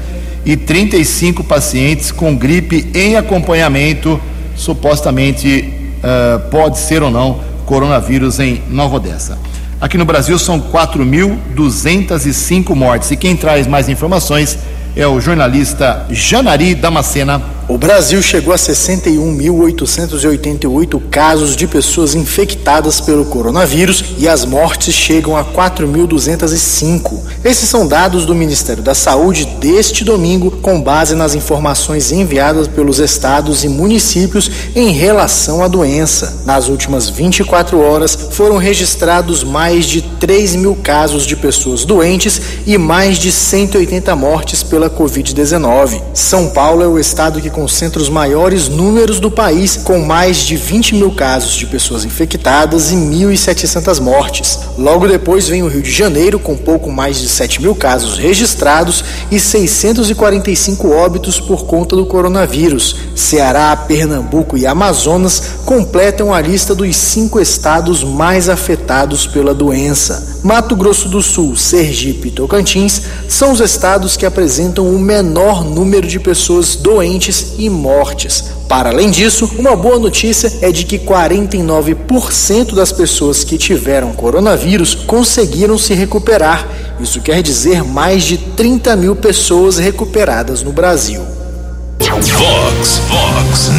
e 0.46 0.56
35 0.56 1.44
pacientes 1.44 2.12
com 2.12 2.36
gripe 2.36 2.90
em 2.94 3.16
acompanhamento, 3.18 4.20
supostamente 4.56 5.74
uh, 5.98 6.50
pode 6.50 6.78
ser 6.78 7.02
ou 7.02 7.12
não 7.12 7.47
coronavírus 7.68 8.40
em 8.40 8.64
Nova 8.70 8.96
Odessa. 8.96 9.38
Aqui 9.80 9.96
no 9.96 10.06
Brasil 10.06 10.40
são 10.40 10.60
4.205 10.60 12.74
mortes. 12.74 13.12
E 13.12 13.18
quem 13.18 13.36
traz 13.36 13.68
mais 13.68 13.88
informações 13.90 14.58
é 14.96 15.06
o 15.06 15.20
jornalista 15.20 16.08
Janari 16.10 16.74
Damascena. 16.74 17.40
O 17.70 17.78
Brasil 17.78 18.22
chegou 18.22 18.54
a 18.54 18.58
61.888 18.58 21.02
casos 21.12 21.54
de 21.54 21.68
pessoas 21.68 22.16
infectadas 22.16 23.02
pelo 23.02 23.26
coronavírus 23.26 24.16
e 24.18 24.26
as 24.26 24.46
mortes 24.46 24.96
chegam 24.96 25.36
a 25.36 25.44
4.205. 25.44 27.20
Esses 27.44 27.68
são 27.68 27.86
dados 27.86 28.26
do 28.26 28.34
Ministério 28.34 28.82
da 28.82 28.96
Saúde 28.96 29.44
deste 29.60 30.06
domingo, 30.06 30.50
com 30.50 30.82
base 30.82 31.14
nas 31.14 31.36
informações 31.36 32.10
enviadas 32.10 32.70
pelos 32.70 33.00
estados 33.00 33.66
e 33.66 33.68
municípios 33.68 34.50
em 34.74 34.92
relação 34.92 35.62
à 35.62 35.68
doença. 35.68 36.44
Nas 36.46 36.70
últimas 36.70 37.10
24 37.10 37.82
horas 37.82 38.18
foram 38.32 38.56
registrados 38.56 39.44
mais 39.44 39.86
de 39.86 40.02
3 40.02 40.56
mil 40.56 40.74
casos 40.74 41.26
de 41.26 41.36
pessoas 41.36 41.84
doentes 41.84 42.42
e 42.66 42.78
mais 42.78 43.18
de 43.18 43.30
180 43.30 44.16
mortes 44.16 44.64
pela 44.64 44.90
Covid-19. 44.90 46.02
São 46.14 46.48
Paulo 46.48 46.82
é 46.82 46.88
o 46.88 46.98
estado 46.98 47.42
que 47.42 47.57
concentra 47.58 48.00
os 48.00 48.08
maiores 48.08 48.68
números 48.68 49.20
do 49.20 49.32
país, 49.32 49.78
com 49.78 49.98
mais 50.06 50.38
de 50.38 50.56
20 50.56 50.94
mil 50.94 51.10
casos 51.10 51.56
de 51.56 51.66
pessoas 51.66 52.06
infectadas 52.06 52.92
e 52.92 52.96
1.700 52.96 54.00
mortes. 54.00 54.60
Logo 54.78 55.08
depois 55.08 55.48
vem 55.48 55.64
o 55.64 55.68
Rio 55.68 55.82
de 55.82 55.92
Janeiro, 55.92 56.38
com 56.38 56.56
pouco 56.56 56.92
mais 56.92 57.18
de 57.18 57.28
7 57.28 57.60
mil 57.60 57.74
casos 57.74 58.20
registrados 58.20 59.04
e 59.32 59.40
645 59.40 60.92
óbitos 60.92 61.40
por 61.40 61.66
conta 61.66 61.96
do 61.96 62.06
coronavírus. 62.06 62.96
Ceará, 63.16 63.76
Pernambuco 63.76 64.56
e 64.56 64.68
Amazonas 64.68 65.42
completam 65.66 66.32
a 66.32 66.40
lista 66.40 66.76
dos 66.76 66.96
cinco 66.96 67.40
estados 67.40 68.04
mais 68.04 68.50
afetados 68.50 69.26
pela 69.26 69.56
doença. 69.56 70.37
Mato 70.48 70.78
Grosso 70.78 71.10
do 71.10 71.22
Sul, 71.22 71.58
Sergipe 71.58 72.30
e 72.30 72.32
Tocantins 72.32 73.02
são 73.28 73.52
os 73.52 73.60
estados 73.60 74.16
que 74.16 74.26
apresentam 74.26 74.90
o 74.90 74.98
menor 74.98 75.66
número 75.66 76.08
de 76.08 76.22
pessoas 76.22 76.78
doentes 76.78 77.56
e 77.58 77.70
mortes. 77.70 78.46
Para 78.66 78.92
além 78.92 79.12
disso, 79.12 79.52
uma 79.60 79.76
boa 79.76 80.00
notícia 80.00 80.60
é 80.62 80.72
de 80.72 80.86
que 80.86 81.00
49% 81.00 82.74
das 82.74 82.94
pessoas 82.94 83.44
que 83.44 83.58
tiveram 83.58 84.14
coronavírus 84.14 84.96
conseguiram 84.96 85.78
se 85.78 85.94
recuperar. 85.94 86.66
Isso 86.98 87.20
quer 87.20 87.44
dizer 87.44 87.84
mais 87.84 88.24
de 88.24 88.38
30 88.38 88.96
mil 88.96 89.18
pessoas 89.18 89.78
recuperadas 89.78 90.64
no 90.64 90.72
Brasil. 90.72 91.24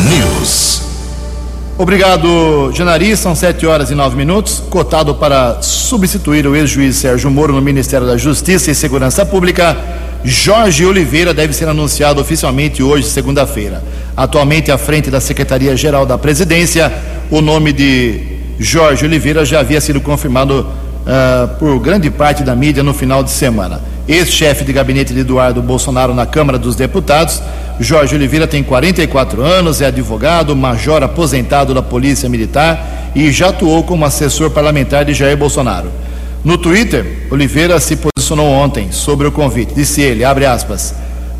News. 0.04 0.87
Obrigado, 1.78 2.72
Janari. 2.74 3.16
São 3.16 3.36
7 3.36 3.64
horas 3.64 3.88
e 3.88 3.94
9 3.94 4.16
minutos. 4.16 4.60
Cotado 4.68 5.14
para 5.14 5.62
substituir 5.62 6.44
o 6.44 6.56
ex-juiz 6.56 6.96
Sérgio 6.96 7.30
Moro 7.30 7.52
no 7.52 7.62
Ministério 7.62 8.04
da 8.04 8.16
Justiça 8.16 8.72
e 8.72 8.74
Segurança 8.74 9.24
Pública, 9.24 9.76
Jorge 10.24 10.84
Oliveira 10.84 11.32
deve 11.32 11.52
ser 11.52 11.68
anunciado 11.68 12.20
oficialmente 12.20 12.82
hoje, 12.82 13.06
segunda-feira. 13.06 13.80
Atualmente 14.16 14.72
à 14.72 14.76
frente 14.76 15.08
da 15.08 15.20
Secretaria-Geral 15.20 16.04
da 16.04 16.18
Presidência, 16.18 16.92
o 17.30 17.40
nome 17.40 17.72
de 17.72 18.22
Jorge 18.58 19.04
Oliveira 19.04 19.44
já 19.44 19.60
havia 19.60 19.80
sido 19.80 20.00
confirmado 20.00 20.66
uh, 20.66 21.58
por 21.60 21.78
grande 21.78 22.10
parte 22.10 22.42
da 22.42 22.56
mídia 22.56 22.82
no 22.82 22.92
final 22.92 23.22
de 23.22 23.30
semana. 23.30 23.80
Ex-chefe 24.08 24.64
de 24.64 24.72
gabinete 24.72 25.12
de 25.12 25.20
Eduardo 25.20 25.60
Bolsonaro 25.60 26.14
na 26.14 26.24
Câmara 26.24 26.58
dos 26.58 26.74
Deputados, 26.74 27.42
Jorge 27.78 28.14
Oliveira 28.14 28.46
tem 28.46 28.62
44 28.62 29.42
anos, 29.42 29.82
é 29.82 29.86
advogado, 29.86 30.56
major 30.56 31.02
aposentado 31.02 31.74
da 31.74 31.82
Polícia 31.82 32.28
Militar 32.28 33.12
e 33.14 33.30
já 33.30 33.50
atuou 33.50 33.84
como 33.84 34.06
assessor 34.06 34.50
parlamentar 34.50 35.04
de 35.04 35.12
Jair 35.12 35.36
Bolsonaro. 35.36 35.90
No 36.42 36.56
Twitter, 36.56 37.26
Oliveira 37.30 37.78
se 37.78 37.96
posicionou 37.96 38.50
ontem 38.50 38.90
sobre 38.90 39.26
o 39.26 39.32
convite. 39.32 39.74
Disse 39.74 40.00
ele, 40.00 40.24
abre 40.24 40.46
aspas, 40.46 40.94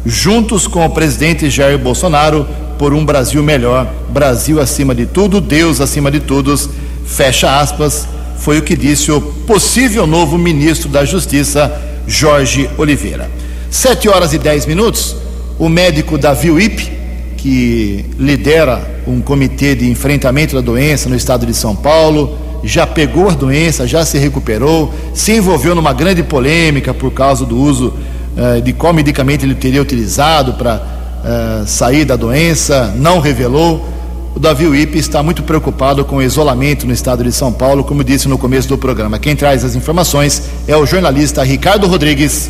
juntos 0.05 0.67
com 0.67 0.85
o 0.85 0.91
presidente 0.91 1.49
Jair 1.49 1.79
Bolsonaro 1.79 2.47
por 2.79 2.93
um 2.93 3.05
Brasil 3.05 3.43
melhor, 3.43 3.91
Brasil 4.11 4.61
acima 4.61 4.95
de 4.95 5.07
tudo, 5.07 5.41
Deus 5.41 5.81
acima 5.81 6.11
de 6.11 6.21
todos, 6.21 6.69
fecha 7.07 7.59
aspas, 7.59 8.07
foi 8.37 8.59
o 8.59 8.63
que 8.63 8.77
disse 8.77 9.11
o 9.11 9.21
possível 9.21 10.07
novo 10.07 10.39
ministro 10.39 10.89
da 10.89 11.05
Justiça, 11.05 11.88
Jorge 12.09 12.69
Oliveira. 12.79 13.31
Sete 13.71 14.09
horas 14.09 14.33
e 14.33 14.39
dez 14.39 14.65
minutos, 14.65 15.15
o 15.59 15.69
médico 15.69 16.17
Davi 16.17 16.51
Wip, 16.51 16.91
que 17.37 18.05
lidera 18.19 19.03
um 19.07 19.21
comitê 19.21 19.75
de 19.75 19.89
enfrentamento 19.91 20.57
da 20.57 20.63
doença 20.63 21.09
no 21.09 21.15
estado 21.15 21.45
de 21.45 21.53
São 21.53 21.77
Paulo, 21.77 22.39
já 22.65 22.87
pegou 22.87 23.29
a 23.29 23.35
doença, 23.35 23.87
já 23.87 24.05
se 24.05 24.19
recuperou, 24.19 24.93
se 25.15 25.33
envolveu 25.33 25.75
numa 25.75 25.93
grande 25.93 26.23
polêmica 26.23 26.93
por 26.95 27.13
causa 27.13 27.45
do 27.45 27.57
uso 27.57 27.95
uh, 28.37 28.61
de 28.61 28.73
qual 28.73 28.93
medicamento 28.93 29.45
ele 29.45 29.55
teria 29.55 29.81
utilizado 29.81 30.55
para 30.55 30.77
uh, 30.77 31.67
sair 31.67 32.05
da 32.05 32.17
doença, 32.17 32.93
não 32.97 33.21
revelou. 33.21 33.87
O 34.39 34.41
Davi 34.41 34.69
Wip 34.69 34.97
está 34.97 35.21
muito 35.21 35.43
preocupado 35.43 36.05
com 36.05 36.19
o 36.19 36.23
isolamento 36.23 36.87
no 36.87 36.93
estado 36.93 37.25
de 37.25 37.33
São 37.33 37.53
Paulo, 37.53 37.83
como 37.83 38.05
disse 38.05 38.29
no 38.29 38.39
começo 38.39 38.69
do 38.69 38.79
programa. 38.79 39.19
Quem 39.19 39.35
traz 39.35 39.65
as 39.65 39.75
informações 39.75 40.41
é 40.69 40.77
o 40.77 40.87
jornalista 40.87 41.43
Ricardo 41.43 41.89
Rodrigues. 41.89 42.49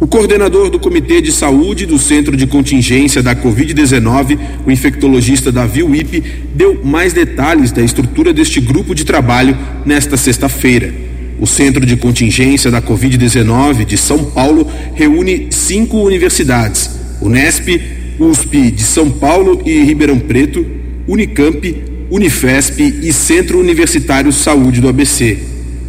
O 0.00 0.06
coordenador 0.06 0.70
do 0.70 0.78
Comitê 0.78 1.20
de 1.20 1.30
Saúde 1.30 1.84
do 1.84 1.98
Centro 1.98 2.34
de 2.34 2.46
Contingência 2.46 3.22
da 3.22 3.36
Covid-19, 3.36 4.38
o 4.66 4.70
infectologista 4.70 5.52
Davi 5.52 5.82
Wipe, 5.82 6.22
deu 6.54 6.82
mais 6.82 7.12
detalhes 7.12 7.70
da 7.70 7.82
estrutura 7.82 8.32
deste 8.32 8.58
grupo 8.58 8.94
de 8.94 9.04
trabalho 9.04 9.58
nesta 9.84 10.16
sexta-feira. 10.16 10.90
O 11.38 11.46
Centro 11.46 11.84
de 11.84 11.98
Contingência 11.98 12.70
da 12.70 12.80
Covid-19 12.80 13.84
de 13.84 13.98
São 13.98 14.24
Paulo 14.24 14.66
reúne 14.94 15.48
cinco 15.50 15.98
universidades: 15.98 16.88
Unesp, 17.20 17.78
USP 18.18 18.70
de 18.70 18.82
São 18.84 19.10
Paulo 19.10 19.60
e 19.66 19.84
Ribeirão 19.84 20.18
Preto, 20.18 20.77
Unicamp, 21.08 21.84
Unifesp 22.10 22.82
e 23.02 23.12
Centro 23.14 23.58
Universitário 23.58 24.30
Saúde 24.30 24.78
do 24.78 24.88
ABC. 24.88 25.38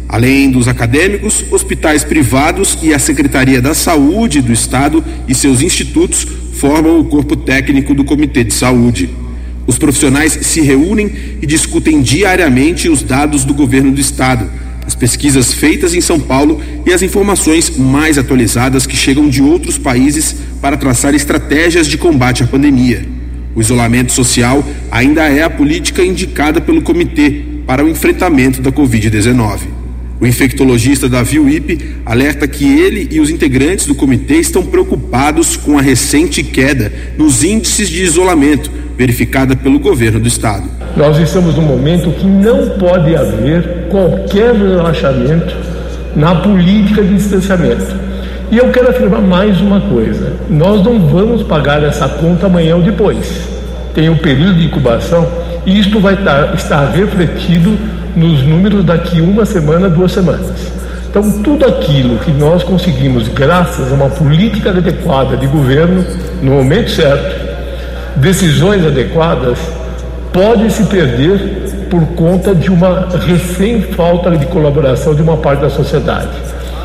Além 0.08 0.50
dos 0.50 0.66
acadêmicos, 0.66 1.44
hospitais 1.50 2.02
privados 2.02 2.78
e 2.82 2.94
a 2.94 2.98
Secretaria 2.98 3.60
da 3.60 3.74
Saúde 3.74 4.40
do 4.40 4.50
Estado 4.50 5.04
e 5.28 5.34
seus 5.34 5.60
institutos 5.60 6.26
formam 6.54 6.98
o 6.98 7.04
corpo 7.04 7.36
técnico 7.36 7.94
do 7.94 8.02
Comitê 8.02 8.42
de 8.42 8.54
Saúde. 8.54 9.10
Os 9.66 9.78
profissionais 9.78 10.32
se 10.32 10.62
reúnem 10.62 11.12
e 11.42 11.46
discutem 11.46 12.00
diariamente 12.00 12.88
os 12.88 13.02
dados 13.02 13.44
do 13.44 13.52
governo 13.52 13.92
do 13.92 14.00
Estado, 14.00 14.50
as 14.86 14.94
pesquisas 14.94 15.52
feitas 15.52 15.94
em 15.94 16.00
São 16.00 16.18
Paulo 16.18 16.62
e 16.86 16.92
as 16.92 17.02
informações 17.02 17.76
mais 17.76 18.16
atualizadas 18.16 18.86
que 18.86 18.96
chegam 18.96 19.28
de 19.28 19.42
outros 19.42 19.76
países 19.76 20.34
para 20.62 20.78
traçar 20.78 21.14
estratégias 21.14 21.86
de 21.86 21.98
combate 21.98 22.42
à 22.42 22.46
pandemia. 22.46 23.19
O 23.60 23.62
isolamento 23.62 24.10
social 24.10 24.64
ainda 24.90 25.20
é 25.24 25.42
a 25.42 25.50
política 25.50 26.02
indicada 26.02 26.62
pelo 26.62 26.80
comitê 26.80 27.42
para 27.66 27.84
o 27.84 27.88
enfrentamento 27.90 28.62
da 28.62 28.72
Covid-19. 28.72 29.58
O 30.18 30.26
infectologista 30.26 31.10
Davi 31.10 31.38
Wipe 31.38 31.96
alerta 32.06 32.48
que 32.48 32.64
ele 32.64 33.06
e 33.10 33.20
os 33.20 33.28
integrantes 33.28 33.84
do 33.84 33.94
comitê 33.94 34.36
estão 34.36 34.64
preocupados 34.64 35.58
com 35.58 35.76
a 35.76 35.82
recente 35.82 36.42
queda 36.42 36.90
nos 37.18 37.44
índices 37.44 37.90
de 37.90 38.02
isolamento 38.02 38.70
verificada 38.96 39.54
pelo 39.54 39.78
governo 39.78 40.20
do 40.20 40.28
estado. 40.28 40.64
Nós 40.96 41.18
estamos 41.18 41.54
num 41.54 41.66
momento 41.66 42.10
que 42.12 42.24
não 42.24 42.78
pode 42.78 43.14
haver 43.14 43.88
qualquer 43.90 44.54
relaxamento 44.54 45.54
na 46.16 46.34
política 46.36 47.02
de 47.02 47.14
distanciamento. 47.14 47.94
E 48.50 48.56
eu 48.56 48.72
quero 48.72 48.88
afirmar 48.88 49.20
mais 49.20 49.60
uma 49.60 49.82
coisa: 49.82 50.32
nós 50.48 50.82
não 50.82 50.98
vamos 51.06 51.42
pagar 51.42 51.84
essa 51.84 52.08
conta 52.08 52.46
amanhã 52.46 52.76
ou 52.76 52.82
depois. 52.82 53.49
Tem 53.94 54.08
um 54.08 54.16
período 54.16 54.54
de 54.54 54.66
incubação 54.66 55.26
e 55.66 55.78
isto 55.78 56.00
vai 56.00 56.14
estar, 56.14 56.54
estar 56.54 56.90
refletido 56.90 57.76
nos 58.16 58.42
números 58.42 58.84
daqui 58.84 59.20
uma 59.20 59.44
semana, 59.44 59.88
duas 59.88 60.12
semanas. 60.12 60.80
Então, 61.08 61.42
tudo 61.42 61.66
aquilo 61.66 62.18
que 62.18 62.30
nós 62.30 62.62
conseguimos, 62.62 63.26
graças 63.28 63.90
a 63.90 63.94
uma 63.94 64.08
política 64.08 64.70
adequada 64.70 65.36
de 65.36 65.46
governo, 65.48 66.04
no 66.40 66.52
momento 66.52 66.90
certo, 66.90 67.50
decisões 68.16 68.86
adequadas, 68.86 69.58
pode 70.32 70.72
se 70.72 70.84
perder 70.84 71.86
por 71.90 72.06
conta 72.14 72.54
de 72.54 72.70
uma 72.70 73.08
recém 73.26 73.82
falta 73.82 74.36
de 74.36 74.46
colaboração 74.46 75.12
de 75.12 75.22
uma 75.22 75.36
parte 75.36 75.62
da 75.62 75.70
sociedade. 75.70 76.30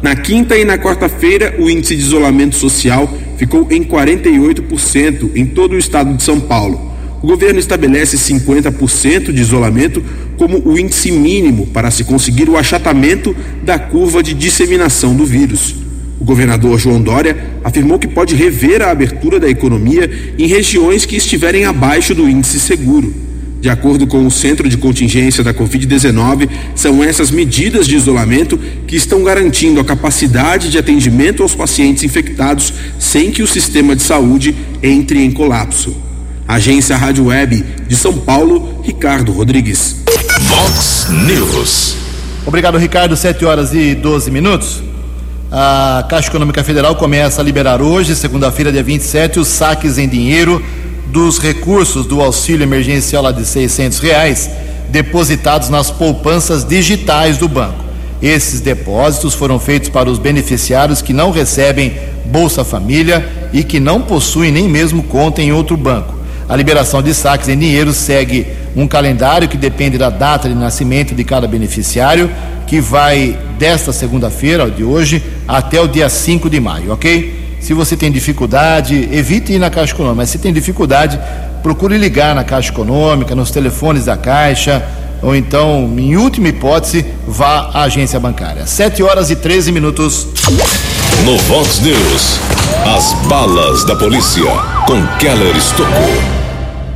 Na 0.01 0.15
quinta 0.15 0.57
e 0.57 0.65
na 0.65 0.77
quarta-feira, 0.77 1.53
o 1.59 1.69
índice 1.69 1.95
de 1.95 2.01
isolamento 2.01 2.55
social 2.55 3.07
ficou 3.37 3.67
em 3.71 3.83
48% 3.83 5.31
em 5.35 5.45
todo 5.45 5.73
o 5.73 5.77
estado 5.77 6.13
de 6.15 6.23
São 6.23 6.39
Paulo. 6.39 6.94
O 7.25 7.27
governo 7.27 7.59
estabelece 7.59 8.17
50% 8.17 9.31
de 9.31 9.41
isolamento 9.41 10.03
como 10.37 10.61
o 10.63 10.77
índice 10.77 11.11
mínimo 11.11 11.65
para 11.65 11.89
se 11.89 12.03
conseguir 12.03 12.47
o 12.47 12.55
achatamento 12.55 13.35
da 13.63 13.79
curva 13.79 14.21
de 14.21 14.31
disseminação 14.31 15.15
do 15.15 15.25
vírus. 15.25 15.73
O 16.19 16.23
governador 16.23 16.77
João 16.77 17.01
Dória 17.01 17.35
afirmou 17.63 17.97
que 17.97 18.07
pode 18.07 18.35
rever 18.35 18.83
a 18.83 18.91
abertura 18.91 19.39
da 19.39 19.49
economia 19.49 20.07
em 20.37 20.45
regiões 20.45 21.03
que 21.03 21.15
estiverem 21.15 21.65
abaixo 21.65 22.13
do 22.13 22.29
índice 22.29 22.59
seguro. 22.59 23.11
De 23.59 23.71
acordo 23.71 24.05
com 24.05 24.23
o 24.27 24.29
Centro 24.29 24.69
de 24.69 24.77
Contingência 24.77 25.43
da 25.43 25.51
Covid-19, 25.51 26.47
são 26.75 27.03
essas 27.03 27.31
medidas 27.31 27.87
de 27.87 27.95
isolamento 27.95 28.55
que 28.85 28.95
estão 28.95 29.23
garantindo 29.23 29.79
a 29.79 29.83
capacidade 29.83 30.69
de 30.69 30.77
atendimento 30.77 31.41
aos 31.41 31.55
pacientes 31.55 32.03
infectados 32.03 32.71
sem 32.99 33.31
que 33.31 33.41
o 33.41 33.47
sistema 33.47 33.95
de 33.95 34.03
saúde 34.03 34.55
entre 34.83 35.23
em 35.23 35.31
colapso. 35.31 36.04
Agência 36.47 36.95
Rádio 36.95 37.25
Web 37.25 37.65
de 37.87 37.95
São 37.95 38.13
Paulo, 38.19 38.81
Ricardo 38.83 39.31
Rodrigues. 39.31 39.95
Vox 40.41 41.07
News. 41.09 41.95
Obrigado, 42.45 42.77
Ricardo. 42.77 43.17
7 43.17 43.43
horas 43.45 43.73
e 43.73 43.95
12 43.95 44.29
minutos. 44.29 44.83
A 45.51 46.05
Caixa 46.07 46.29
Econômica 46.29 46.63
Federal 46.63 46.95
começa 46.95 47.41
a 47.41 47.43
liberar 47.43 47.81
hoje, 47.81 48.15
segunda-feira, 48.15 48.71
dia 48.71 48.83
27, 48.83 49.39
os 49.39 49.47
saques 49.47 49.97
em 49.97 50.07
dinheiro 50.07 50.63
dos 51.07 51.39
recursos 51.39 52.05
do 52.05 52.21
auxílio 52.21 52.63
emergencial 52.63 53.23
lá 53.23 53.31
de 53.31 53.45
600 53.45 53.99
reais 53.99 54.49
depositados 54.89 55.69
nas 55.69 55.89
poupanças 55.89 56.63
digitais 56.63 57.37
do 57.37 57.47
banco. 57.47 57.83
Esses 58.21 58.61
depósitos 58.61 59.33
foram 59.33 59.59
feitos 59.59 59.89
para 59.89 60.09
os 60.09 60.19
beneficiários 60.19 61.01
que 61.01 61.13
não 61.13 61.31
recebem 61.31 61.93
Bolsa 62.25 62.63
Família 62.63 63.27
e 63.51 63.63
que 63.63 63.79
não 63.79 64.01
possuem 64.01 64.51
nem 64.51 64.67
mesmo 64.69 65.03
conta 65.03 65.41
em 65.41 65.51
outro 65.51 65.75
banco. 65.75 66.24
A 66.47 66.55
liberação 66.55 67.01
de 67.01 67.13
saques 67.13 67.49
em 67.49 67.57
dinheiro 67.57 67.91
segue 67.91 68.47
um 68.75 68.87
calendário 68.87 69.47
que 69.47 69.57
depende 69.57 69.97
da 69.97 70.09
data 70.09 70.47
de 70.47 70.53
nascimento 70.53 71.15
de 71.15 71.23
cada 71.23 71.47
beneficiário, 71.47 72.29
que 72.67 72.79
vai 72.79 73.37
desta 73.57 73.91
segunda-feira, 73.91 74.69
de 74.69 74.83
hoje, 74.83 75.23
até 75.47 75.81
o 75.81 75.87
dia 75.87 76.09
5 76.09 76.49
de 76.49 76.59
maio, 76.59 76.93
ok? 76.93 77.57
Se 77.59 77.73
você 77.73 77.95
tem 77.97 78.11
dificuldade, 78.11 79.09
evite 79.11 79.53
ir 79.53 79.59
na 79.59 79.71
Caixa 79.71 79.93
Econômica. 79.93 80.21
Mas 80.21 80.29
se 80.29 80.37
tem 80.37 80.53
dificuldade, 80.53 81.19
procure 81.63 81.97
ligar 81.97 82.35
na 82.35 82.43
Caixa 82.43 82.71
Econômica, 82.71 83.33
nos 83.33 83.49
telefones 83.49 84.05
da 84.05 84.15
Caixa, 84.15 84.83
ou 85.23 85.35
então, 85.35 85.91
em 85.97 86.15
última 86.15 86.49
hipótese, 86.49 87.03
vá 87.27 87.71
à 87.73 87.83
agência 87.83 88.19
bancária. 88.19 88.67
7 88.67 89.01
horas 89.01 89.31
e 89.31 89.35
13 89.35 89.71
minutos. 89.71 90.27
No 91.23 91.37
Vox 91.37 91.79
News, 91.79 92.39
as 92.85 93.13
balas 93.27 93.83
da 93.83 93.95
polícia 93.95 94.43
com 94.85 95.07
Keller 95.17 95.55
Estocou. 95.55 95.89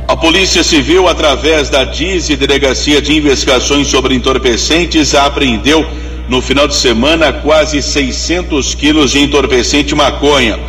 A 0.06 0.16
Polícia 0.16 0.62
Civil, 0.62 1.08
através 1.08 1.68
da 1.68 1.82
DIZI, 1.82 2.36
Delegacia 2.36 3.00
de 3.00 3.16
Investigações 3.16 3.88
sobre 3.88 4.14
Entorpecentes, 4.14 5.14
apreendeu 5.14 5.84
no 6.28 6.40
final 6.42 6.68
de 6.68 6.76
semana 6.76 7.32
quase 7.32 7.82
600 7.82 8.74
quilos 8.74 9.10
de 9.12 9.20
entorpecente 9.20 9.94
maconha. 9.94 10.60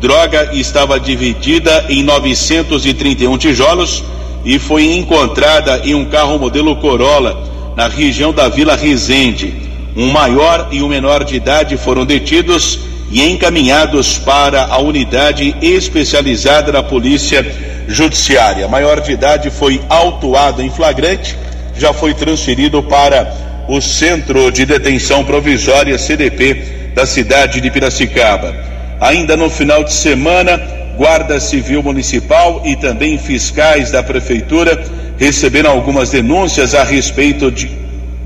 Droga 0.00 0.50
estava 0.52 0.98
dividida 0.98 1.86
em 1.88 2.02
931 2.02 3.38
tijolos 3.38 4.02
e 4.44 4.58
foi 4.58 4.86
encontrada 4.86 5.82
em 5.84 5.94
um 5.94 6.04
carro 6.04 6.38
modelo 6.38 6.74
Corolla 6.76 7.44
na 7.76 7.86
região 7.86 8.32
da 8.32 8.48
Vila 8.48 8.74
Resende. 8.74 9.54
Um 9.96 10.10
maior 10.10 10.68
e 10.72 10.82
um 10.82 10.88
menor 10.88 11.22
de 11.22 11.36
idade 11.36 11.76
foram 11.76 12.04
detidos 12.04 12.93
e 13.14 13.22
encaminhados 13.30 14.18
para 14.18 14.64
a 14.64 14.78
unidade 14.78 15.54
especializada 15.62 16.72
da 16.72 16.82
Polícia 16.82 17.46
Judiciária. 17.86 18.66
Maior 18.66 19.00
de 19.00 19.12
idade 19.12 19.50
foi 19.50 19.80
autuado 19.88 20.60
em 20.60 20.68
flagrante, 20.68 21.38
já 21.78 21.92
foi 21.92 22.12
transferido 22.12 22.82
para 22.82 23.32
o 23.68 23.80
Centro 23.80 24.50
de 24.50 24.66
Detenção 24.66 25.24
Provisória 25.24 25.96
CDP 25.96 26.90
da 26.92 27.06
cidade 27.06 27.60
de 27.60 27.70
Piracicaba. 27.70 28.52
Ainda 29.00 29.36
no 29.36 29.48
final 29.48 29.84
de 29.84 29.92
semana, 29.92 30.60
Guarda 30.96 31.38
Civil 31.38 31.84
Municipal 31.84 32.62
e 32.64 32.74
também 32.74 33.16
fiscais 33.16 33.92
da 33.92 34.02
Prefeitura 34.02 34.82
receberam 35.16 35.70
algumas 35.70 36.10
denúncias 36.10 36.74
a 36.74 36.82
respeito 36.82 37.48
de 37.48 37.70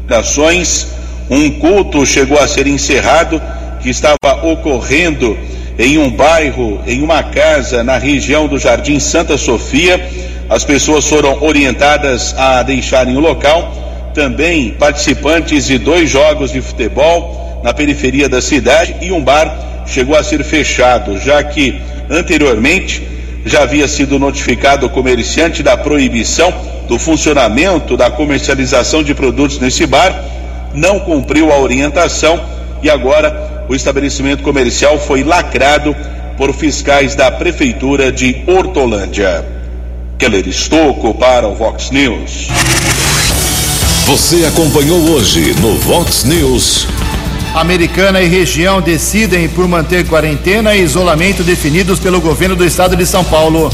ações. 0.09 0.87
Um 1.29 1.51
culto 1.51 2.07
chegou 2.07 2.39
a 2.39 2.49
ser 2.49 2.67
encerrado 2.67 3.39
que 3.81 3.91
estava 3.91 4.17
ocorrendo 4.43 5.37
em 5.79 5.99
um 5.99 6.11
bairro, 6.11 6.81
em 6.87 7.03
uma 7.03 7.23
casa 7.23 7.85
na 7.85 7.99
região 7.99 8.47
do 8.49 8.59
Jardim 8.59 8.99
Santa 8.99 9.39
Sofia. 9.39 10.09
As 10.51 10.65
pessoas 10.65 11.07
foram 11.07 11.43
orientadas 11.43 12.35
a 12.37 12.63
deixarem 12.63 13.17
o 13.17 13.21
local 13.21 13.73
também 14.15 14.71
participantes 14.73 15.67
de 15.67 15.79
dois 15.79 16.11
jogos 16.11 16.51
de 16.51 16.61
futebol 16.61 17.61
na 17.63 17.73
periferia 17.73 18.29
da 18.29 18.41
cidade 18.41 18.97
e 19.01 19.13
um 19.13 19.23
bar 19.23 19.85
chegou 19.87 20.17
a 20.17 20.25
ser 20.25 20.43
fechado, 20.43 21.19
já 21.19 21.43
que 21.45 21.81
anteriormente 22.11 23.03
já 23.45 23.63
havia 23.63 23.87
sido 23.87 24.19
notificado 24.19 24.87
o 24.87 24.91
comerciante 24.91 25.63
da 25.63 25.77
proibição 25.77 26.53
do 26.89 26.99
funcionamento 26.99 27.97
da 27.97 28.11
comercialização 28.11 29.03
de 29.03 29.15
produtos 29.15 29.59
nesse 29.59 29.87
bar, 29.87 30.25
não 30.75 30.99
cumpriu 31.01 31.53
a 31.53 31.59
orientação 31.59 32.41
e 32.83 32.91
agora 32.91 33.58
o 33.69 33.75
estabelecimento 33.75 34.43
comercial 34.43 34.99
foi 34.99 35.23
lacrado 35.23 35.95
por 36.37 36.55
fiscais 36.55 37.15
da 37.15 37.31
prefeitura 37.31 38.11
de 38.11 38.43
Hortolândia. 38.47 39.45
Keller 40.17 40.49
Estocco 40.49 41.15
para 41.15 41.47
o 41.47 41.55
Vox 41.55 41.91
News. 41.91 42.49
Você 44.07 44.47
acompanhou 44.47 44.99
hoje 45.11 45.55
no 45.61 45.77
Vox 45.77 46.25
News. 46.25 46.89
Americana 47.55 48.21
e 48.23 48.29
região 48.29 48.81
decidem 48.81 49.49
por 49.49 49.69
manter 49.69 50.07
quarentena 50.07 50.75
e 50.75 50.83
isolamento 50.83 51.43
definidos 51.43 51.99
pelo 51.99 52.21
governo 52.21 52.57
do 52.57 52.65
estado 52.65 52.97
de 52.97 53.05
São 53.05 53.23
Paulo. 53.25 53.71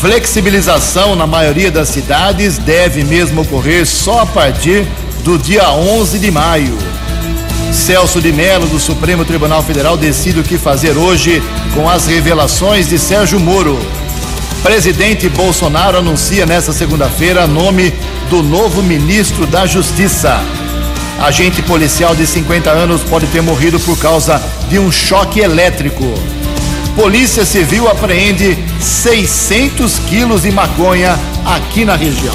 Flexibilização 0.00 1.14
na 1.16 1.26
maioria 1.26 1.70
das 1.70 1.88
cidades 1.88 2.58
deve 2.58 3.04
mesmo 3.04 3.42
ocorrer 3.42 3.86
só 3.86 4.20
a 4.20 4.26
partir 4.26 4.86
do 5.22 5.38
dia 5.38 5.70
11 5.70 6.18
de 6.18 6.30
maio. 6.30 6.95
Celso 7.76 8.20
de 8.20 8.32
Mello, 8.32 8.66
do 8.66 8.80
Supremo 8.80 9.24
Tribunal 9.24 9.62
Federal, 9.62 9.96
decide 9.96 10.40
o 10.40 10.42
que 10.42 10.56
fazer 10.56 10.96
hoje 10.96 11.42
com 11.74 11.88
as 11.88 12.06
revelações 12.06 12.88
de 12.88 12.98
Sérgio 12.98 13.38
Moro. 13.38 13.78
Presidente 14.62 15.28
Bolsonaro 15.28 15.98
anuncia 15.98 16.46
nesta 16.46 16.72
segunda-feira 16.72 17.46
nome 17.46 17.94
do 18.30 18.42
novo 18.42 18.82
ministro 18.82 19.46
da 19.46 19.66
Justiça. 19.66 20.40
Agente 21.20 21.62
policial 21.62 22.16
de 22.16 22.26
50 22.26 22.70
anos 22.70 23.02
pode 23.02 23.26
ter 23.26 23.42
morrido 23.42 23.78
por 23.78 23.96
causa 23.98 24.42
de 24.68 24.78
um 24.78 24.90
choque 24.90 25.40
elétrico. 25.40 26.12
Polícia 26.96 27.44
Civil 27.44 27.88
apreende 27.88 28.58
600 28.80 29.98
quilos 30.08 30.42
de 30.42 30.50
maconha 30.50 31.16
aqui 31.44 31.84
na 31.84 31.94
região. 31.94 32.34